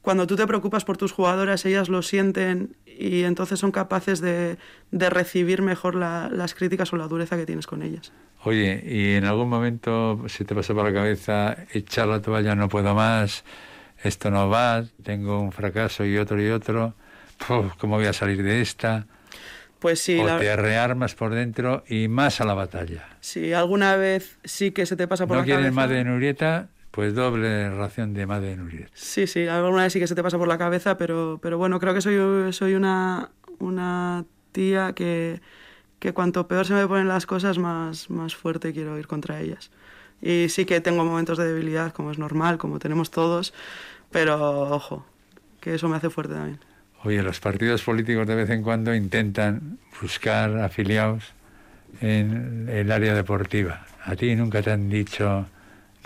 Cuando 0.00 0.26
tú 0.26 0.34
te 0.34 0.46
preocupas 0.46 0.84
por 0.84 0.96
tus 0.96 1.12
jugadoras, 1.12 1.64
ellas 1.64 1.88
lo 1.88 2.02
sienten 2.02 2.76
y 2.86 3.22
entonces 3.22 3.60
son 3.60 3.70
capaces 3.70 4.20
de, 4.20 4.56
de 4.90 5.10
recibir 5.10 5.62
mejor 5.62 5.94
la, 5.94 6.28
las 6.30 6.54
críticas 6.54 6.92
o 6.92 6.96
la 6.96 7.06
dureza 7.06 7.36
que 7.36 7.46
tienes 7.46 7.66
con 7.66 7.82
ellas. 7.82 8.12
Oye, 8.44 8.82
¿y 8.84 9.14
en 9.14 9.24
algún 9.24 9.48
momento 9.48 10.24
se 10.26 10.44
te 10.44 10.54
pasó 10.54 10.74
por 10.74 10.84
la 10.84 10.92
cabeza 10.92 11.56
echar 11.72 12.08
la 12.08 12.20
toalla, 12.20 12.56
no 12.56 12.68
puedo 12.68 12.92
más, 12.94 13.44
esto 14.02 14.30
no 14.30 14.48
va, 14.48 14.84
tengo 15.04 15.40
un 15.40 15.52
fracaso 15.52 16.04
y 16.04 16.18
otro 16.18 16.42
y 16.42 16.48
otro, 16.48 16.94
¿cómo 17.78 17.96
voy 17.96 18.06
a 18.06 18.12
salir 18.12 18.42
de 18.42 18.60
esta? 18.60 19.06
Pues 19.82 19.98
sí, 19.98 20.16
o 20.16 20.38
te 20.38 20.54
rearmas 20.54 21.16
por 21.16 21.34
dentro 21.34 21.82
y 21.88 22.06
más 22.06 22.40
a 22.40 22.44
la 22.44 22.54
batalla. 22.54 23.08
Sí, 23.20 23.52
alguna 23.52 23.96
vez 23.96 24.38
sí 24.44 24.70
que 24.70 24.86
se 24.86 24.94
te 24.94 25.08
pasa 25.08 25.26
por 25.26 25.36
¿No 25.36 25.42
la 25.42 25.46
cabeza. 25.46 25.56
¿No 25.56 25.60
quieres 25.60 25.74
más 25.74 25.90
de 25.90 26.04
Nurieta? 26.04 26.68
Pues 26.92 27.16
doble 27.16 27.68
ración 27.68 28.14
de 28.14 28.24
madre 28.24 28.50
de 28.50 28.56
Nurieta. 28.58 28.92
Sí, 28.94 29.26
sí, 29.26 29.48
alguna 29.48 29.82
vez 29.82 29.92
sí 29.92 29.98
que 29.98 30.06
se 30.06 30.14
te 30.14 30.22
pasa 30.22 30.38
por 30.38 30.46
la 30.46 30.56
cabeza, 30.56 30.96
pero, 30.96 31.40
pero 31.42 31.58
bueno, 31.58 31.80
creo 31.80 31.94
que 31.94 32.00
soy, 32.00 32.52
soy 32.52 32.74
una, 32.74 33.30
una 33.58 34.24
tía 34.52 34.92
que, 34.92 35.40
que 35.98 36.12
cuanto 36.12 36.46
peor 36.46 36.64
se 36.64 36.74
me 36.74 36.86
ponen 36.86 37.08
las 37.08 37.26
cosas, 37.26 37.58
más, 37.58 38.08
más 38.08 38.36
fuerte 38.36 38.72
quiero 38.72 38.96
ir 39.00 39.08
contra 39.08 39.40
ellas. 39.40 39.72
Y 40.20 40.48
sí 40.48 40.64
que 40.64 40.80
tengo 40.80 41.04
momentos 41.04 41.38
de 41.38 41.46
debilidad, 41.46 41.92
como 41.92 42.12
es 42.12 42.18
normal, 42.18 42.56
como 42.56 42.78
tenemos 42.78 43.10
todos, 43.10 43.52
pero 44.12 44.60
ojo, 44.70 45.04
que 45.60 45.74
eso 45.74 45.88
me 45.88 45.96
hace 45.96 46.08
fuerte 46.08 46.34
también. 46.34 46.60
Oye, 47.04 47.22
los 47.22 47.40
partidos 47.40 47.82
políticos 47.82 48.26
de 48.26 48.34
vez 48.34 48.50
en 48.50 48.62
cuando 48.62 48.94
intentan 48.94 49.78
buscar 50.00 50.56
afiliados 50.58 51.32
en 52.00 52.68
el 52.70 52.92
área 52.92 53.14
deportiva. 53.14 53.86
A 54.04 54.14
ti 54.14 54.34
nunca 54.36 54.62
te 54.62 54.70
han 54.70 54.88
dicho, 54.88 55.46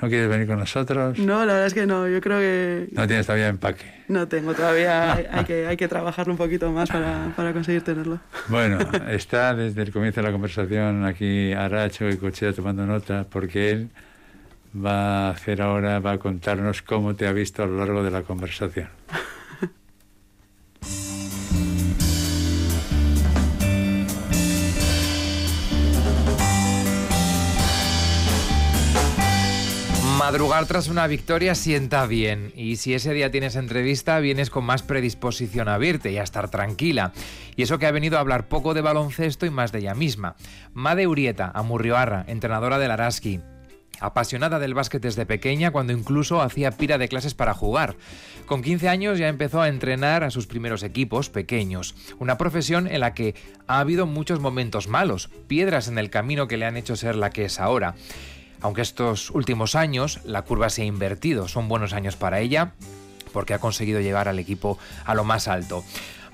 ¿no 0.00 0.08
quieres 0.08 0.28
venir 0.28 0.46
con 0.46 0.58
nosotros? 0.58 1.18
No, 1.18 1.44
la 1.44 1.52
verdad 1.52 1.66
es 1.66 1.74
que 1.74 1.86
no. 1.86 2.08
Yo 2.08 2.20
creo 2.20 2.38
que... 2.38 2.88
No 2.92 3.06
tienes 3.06 3.26
todavía 3.26 3.48
empaque. 3.48 3.84
No 4.08 4.26
tengo, 4.26 4.54
todavía 4.54 5.14
hay, 5.14 5.26
hay, 5.30 5.44
que, 5.44 5.66
hay 5.66 5.76
que 5.76 5.88
trabajarlo 5.88 6.32
un 6.32 6.38
poquito 6.38 6.72
más 6.72 6.88
para, 6.88 7.32
para 7.36 7.52
conseguir 7.52 7.82
tenerlo. 7.82 8.20
Bueno, 8.48 8.78
está 9.08 9.54
desde 9.54 9.82
el 9.82 9.92
comienzo 9.92 10.20
de 10.20 10.26
la 10.26 10.32
conversación 10.32 11.04
aquí 11.04 11.52
Aracho 11.52 12.08
y 12.08 12.16
Cochea 12.16 12.52
tomando 12.52 12.86
nota 12.86 13.26
porque 13.28 13.70
él 13.70 13.90
va 14.74 15.28
a 15.28 15.30
hacer 15.30 15.60
ahora, 15.60 16.00
va 16.00 16.12
a 16.12 16.18
contarnos 16.18 16.82
cómo 16.82 17.14
te 17.14 17.26
ha 17.26 17.32
visto 17.32 17.62
a 17.62 17.66
lo 17.66 17.78
largo 17.78 18.02
de 18.02 18.10
la 18.10 18.22
conversación. 18.22 18.88
Madrugar 30.26 30.66
tras 30.66 30.88
una 30.88 31.06
victoria 31.06 31.54
sienta 31.54 32.04
bien 32.04 32.52
y 32.56 32.76
si 32.76 32.94
ese 32.94 33.12
día 33.12 33.30
tienes 33.30 33.54
entrevista 33.54 34.18
vienes 34.18 34.50
con 34.50 34.64
más 34.64 34.82
predisposición 34.82 35.68
a 35.68 35.74
abrirte 35.74 36.10
y 36.10 36.18
a 36.18 36.24
estar 36.24 36.50
tranquila. 36.50 37.12
Y 37.54 37.62
eso 37.62 37.78
que 37.78 37.86
ha 37.86 37.92
venido 37.92 38.16
a 38.16 38.22
hablar 38.22 38.48
poco 38.48 38.74
de 38.74 38.80
baloncesto 38.80 39.46
y 39.46 39.50
más 39.50 39.70
de 39.70 39.78
ella 39.78 39.94
misma. 39.94 40.34
Made 40.74 41.06
Urieta, 41.06 41.52
Amurrioarra, 41.54 42.24
entrenadora 42.26 42.80
del 42.80 42.90
Araski. 42.90 43.38
Apasionada 44.00 44.58
del 44.58 44.74
básquet 44.74 45.00
desde 45.00 45.26
pequeña, 45.26 45.70
cuando 45.70 45.92
incluso 45.92 46.42
hacía 46.42 46.72
pira 46.72 46.98
de 46.98 47.06
clases 47.06 47.34
para 47.34 47.54
jugar. 47.54 47.94
Con 48.46 48.62
15 48.62 48.88
años 48.88 49.18
ya 49.18 49.28
empezó 49.28 49.62
a 49.62 49.68
entrenar 49.68 50.24
a 50.24 50.32
sus 50.32 50.48
primeros 50.48 50.82
equipos 50.82 51.30
pequeños. 51.30 51.94
Una 52.18 52.36
profesión 52.36 52.88
en 52.88 52.98
la 52.98 53.14
que 53.14 53.36
ha 53.68 53.78
habido 53.78 54.06
muchos 54.06 54.40
momentos 54.40 54.88
malos, 54.88 55.30
piedras 55.46 55.86
en 55.86 55.98
el 55.98 56.10
camino 56.10 56.48
que 56.48 56.56
le 56.56 56.66
han 56.66 56.76
hecho 56.76 56.96
ser 56.96 57.14
la 57.14 57.30
que 57.30 57.44
es 57.44 57.60
ahora. 57.60 57.94
Aunque 58.60 58.82
estos 58.82 59.30
últimos 59.30 59.74
años 59.74 60.20
la 60.24 60.42
curva 60.42 60.70
se 60.70 60.82
ha 60.82 60.86
invertido, 60.86 61.48
son 61.48 61.68
buenos 61.68 61.92
años 61.92 62.16
para 62.16 62.40
ella, 62.40 62.72
porque 63.32 63.54
ha 63.54 63.58
conseguido 63.58 64.00
llevar 64.00 64.28
al 64.28 64.38
equipo 64.38 64.78
a 65.04 65.14
lo 65.14 65.24
más 65.24 65.48
alto. 65.48 65.84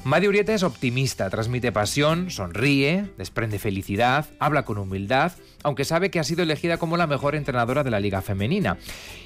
Madi 0.05 0.27
Urieta 0.27 0.53
es 0.53 0.65
optimista, 0.65 1.31
transmite 1.31 1.71
pasión, 1.71 2.31
sonríe, 2.31 3.07
desprende 3.19 3.61
felicidad, 3.61 4.27
habla 4.41 4.65
con 4.65 4.79
humildad, 4.79 5.33
aunque 5.63 5.85
sabe 5.85 6.11
que 6.11 6.21
ha 6.21 6.25
sido 6.25 6.43
elegida 6.43 6.79
como 6.79 6.97
la 6.97 7.07
mejor 7.07 7.35
entrenadora 7.35 7.85
de 7.85 7.91
la 7.91 8.01
Liga 8.01 8.23
Femenina. 8.23 8.79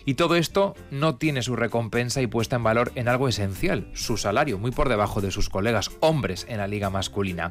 Y 0.04 0.14
todo 0.14 0.36
esto 0.36 0.74
no 0.90 1.16
tiene 1.16 1.42
su 1.42 1.56
recompensa 1.56 2.22
y 2.22 2.26
puesta 2.26 2.56
en 2.56 2.64
valor 2.64 2.92
en 2.94 3.08
algo 3.08 3.28
esencial, 3.28 3.88
su 3.94 4.16
salario, 4.16 4.58
muy 4.58 4.70
por 4.70 4.88
debajo 4.88 5.20
de 5.20 5.30
sus 5.30 5.48
colegas 5.48 5.90
hombres 6.00 6.46
en 6.48 6.58
la 6.58 6.66
Liga 6.66 6.90
masculina. 6.90 7.50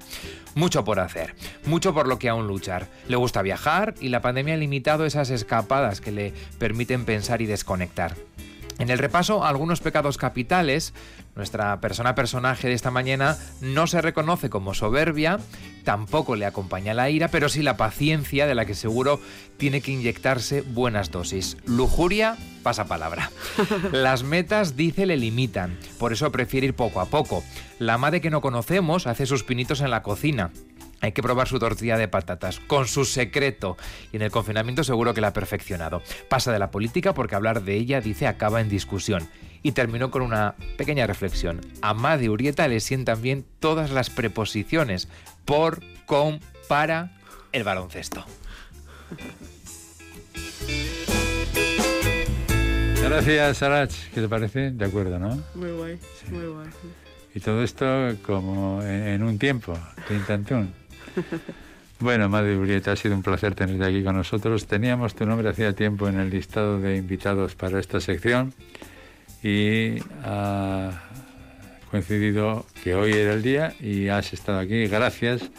Mucho 0.55 0.83
por 0.83 0.99
hacer, 0.99 1.35
mucho 1.65 1.93
por 1.93 2.07
lo 2.07 2.19
que 2.19 2.29
aún 2.29 2.47
luchar. 2.47 2.87
Le 3.07 3.15
gusta 3.15 3.41
viajar 3.41 3.95
y 3.99 4.09
la 4.09 4.21
pandemia 4.21 4.53
ha 4.53 4.57
limitado 4.57 5.05
esas 5.05 5.29
escapadas 5.29 6.01
que 6.01 6.11
le 6.11 6.33
permiten 6.59 7.05
pensar 7.05 7.41
y 7.41 7.45
desconectar. 7.45 8.15
En 8.77 8.89
el 8.89 8.99
repaso 8.99 9.45
algunos 9.45 9.79
pecados 9.79 10.17
capitales, 10.17 10.93
nuestra 11.35 11.79
persona 11.79 12.13
personaje 12.13 12.67
de 12.67 12.73
esta 12.73 12.91
mañana 12.91 13.37
no 13.61 13.87
se 13.87 14.01
reconoce 14.01 14.49
como 14.49 14.73
soberbia, 14.73 15.39
tampoco 15.83 16.35
le 16.35 16.45
acompaña 16.45 16.93
la 16.93 17.09
ira, 17.09 17.29
pero 17.29 17.47
sí 17.47 17.61
la 17.61 17.77
paciencia 17.77 18.45
de 18.47 18.55
la 18.55 18.65
que 18.65 18.75
seguro 18.75 19.21
tiene 19.57 19.79
que 19.79 19.91
inyectarse 19.91 20.61
buenas 20.61 21.09
dosis. 21.09 21.57
Lujuria, 21.65 22.35
pasa 22.63 22.85
palabra. 22.85 23.31
Las 23.93 24.23
metas, 24.23 24.75
dice, 24.75 25.05
le 25.05 25.15
limitan, 25.15 25.77
por 25.97 26.11
eso 26.11 26.31
prefiere 26.31 26.67
ir 26.67 26.75
poco 26.75 26.99
a 26.99 27.05
poco. 27.05 27.43
La 27.79 27.97
madre 27.97 28.19
que 28.19 28.29
no 28.29 28.41
conocemos 28.41 29.07
hace 29.07 29.25
sus 29.25 29.43
pinitos 29.43 29.79
en 29.79 29.91
la 29.91 30.03
cocina. 30.03 30.51
Hay 31.05 31.11
que 31.11 31.21
probar 31.21 31.47
su 31.47 31.59
tortilla 31.59 31.99
de 31.99 32.07
patatas 32.07 32.59
con 32.59 32.87
su 32.87 33.05
secreto 33.05 33.77
y 34.11 34.15
en 34.15 34.23
el 34.23 34.31
confinamiento 34.31 34.83
seguro 34.83 35.13
que 35.13 35.21
la 35.21 35.27
ha 35.27 35.33
perfeccionado. 35.33 36.01
Pasa 36.29 36.51
de 36.51 36.57
la 36.57 36.71
política 36.71 37.13
porque 37.13 37.35
hablar 37.35 37.61
de 37.61 37.75
ella, 37.75 38.01
dice, 38.01 38.25
acaba 38.25 38.59
en 38.59 38.69
discusión. 38.69 39.29
Y 39.61 39.73
terminó 39.73 40.09
con 40.09 40.23
una 40.23 40.55
pequeña 40.77 41.05
reflexión. 41.05 41.61
A 41.83 41.93
Madi 41.93 42.27
Urieta 42.27 42.67
le 42.67 42.79
sientan 42.79 43.21
bien 43.21 43.45
todas 43.59 43.91
las 43.91 44.09
preposiciones 44.09 45.07
por, 45.45 45.83
con, 46.07 46.39
para 46.67 47.11
el 47.51 47.63
baloncesto. 47.63 48.25
Gracias, 53.03 53.57
Sarach. 53.59 53.93
¿Qué 54.11 54.21
te 54.21 54.27
parece? 54.27 54.71
De 54.71 54.85
acuerdo, 54.85 55.19
¿no? 55.19 55.39
Muy 55.53 55.69
guay, 55.69 55.99
muy 56.31 56.47
guay. 56.47 56.69
Y 57.35 57.41
todo 57.41 57.61
esto 57.63 57.85
como 58.25 58.81
en, 58.81 59.21
un 59.21 59.37
tiempo, 59.37 59.77
tintantún. 60.07 60.73
Bueno, 61.99 62.27
Madre 62.27 62.57
Julieta, 62.57 62.91
ha 62.91 62.95
sido 62.97 63.15
un 63.15 63.23
placer 63.23 63.55
tenerte 63.55 63.85
aquí 63.85 64.03
con 64.03 64.17
nosotros. 64.17 64.67
Teníamos 64.67 65.15
tu 65.15 65.25
nombre 65.25 65.47
hacía 65.47 65.71
tiempo 65.73 66.09
en 66.09 66.19
el 66.19 66.29
listado 66.29 66.77
de 66.81 66.97
invitados 66.97 67.55
para 67.55 67.79
esta 67.79 68.01
sección 68.01 68.53
y 69.41 69.99
ha 70.23 70.91
coincidido 71.89 72.65
que 72.83 72.95
hoy 72.95 73.13
era 73.13 73.33
el 73.33 73.41
día 73.41 73.73
y 73.79 74.09
has 74.09 74.33
estado 74.33 74.59
aquí. 74.59 74.87
Gracias 74.87 75.49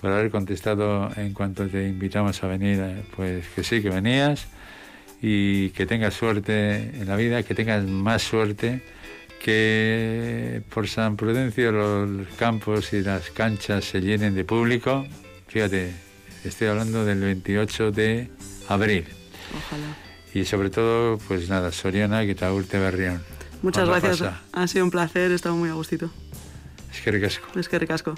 por 0.00 0.10
haber 0.10 0.32
contestado 0.32 1.08
en 1.16 1.32
cuanto 1.32 1.68
te 1.68 1.86
invitamos 1.86 2.42
a 2.42 2.48
venir, 2.48 2.82
pues 3.14 3.46
que 3.54 3.62
sí, 3.62 3.80
que 3.80 3.90
venías 3.90 4.48
y 5.22 5.70
que 5.70 5.86
tengas 5.86 6.14
suerte 6.14 6.78
en 7.00 7.06
la 7.06 7.14
vida, 7.14 7.44
que 7.44 7.54
tengas 7.54 7.84
más 7.84 8.22
suerte 8.22 8.82
que 9.46 10.60
por 10.74 10.88
San 10.88 11.16
Prudencio 11.16 11.70
los 11.70 12.26
campos 12.36 12.92
y 12.92 13.00
las 13.00 13.30
canchas 13.30 13.84
se 13.84 14.00
llenen 14.00 14.34
de 14.34 14.44
público. 14.44 15.06
Fíjate, 15.46 15.94
estoy 16.42 16.66
hablando 16.66 17.04
del 17.04 17.20
28 17.20 17.92
de 17.92 18.28
abril. 18.68 19.06
Ojalá. 19.56 19.96
Y 20.34 20.46
sobre 20.46 20.68
todo, 20.68 21.18
pues 21.28 21.48
nada, 21.48 21.70
Soriana, 21.70 22.26
que 22.26 22.34
te 22.34 22.50
urte 22.50 22.80
berrión. 22.80 23.22
Muchas 23.62 23.88
gracias. 23.88 24.24
Ha 24.52 24.66
sido 24.66 24.84
un 24.84 24.90
placer, 24.90 25.30
he 25.30 25.36
estado 25.36 25.54
muy 25.54 25.68
a 25.68 25.74
gustito. 25.74 26.10
Es 26.92 27.00
que 27.00 27.12
ricasco. 27.12 27.46
Es 27.56 27.68
que 27.68 27.78
ricasco. 27.78 28.16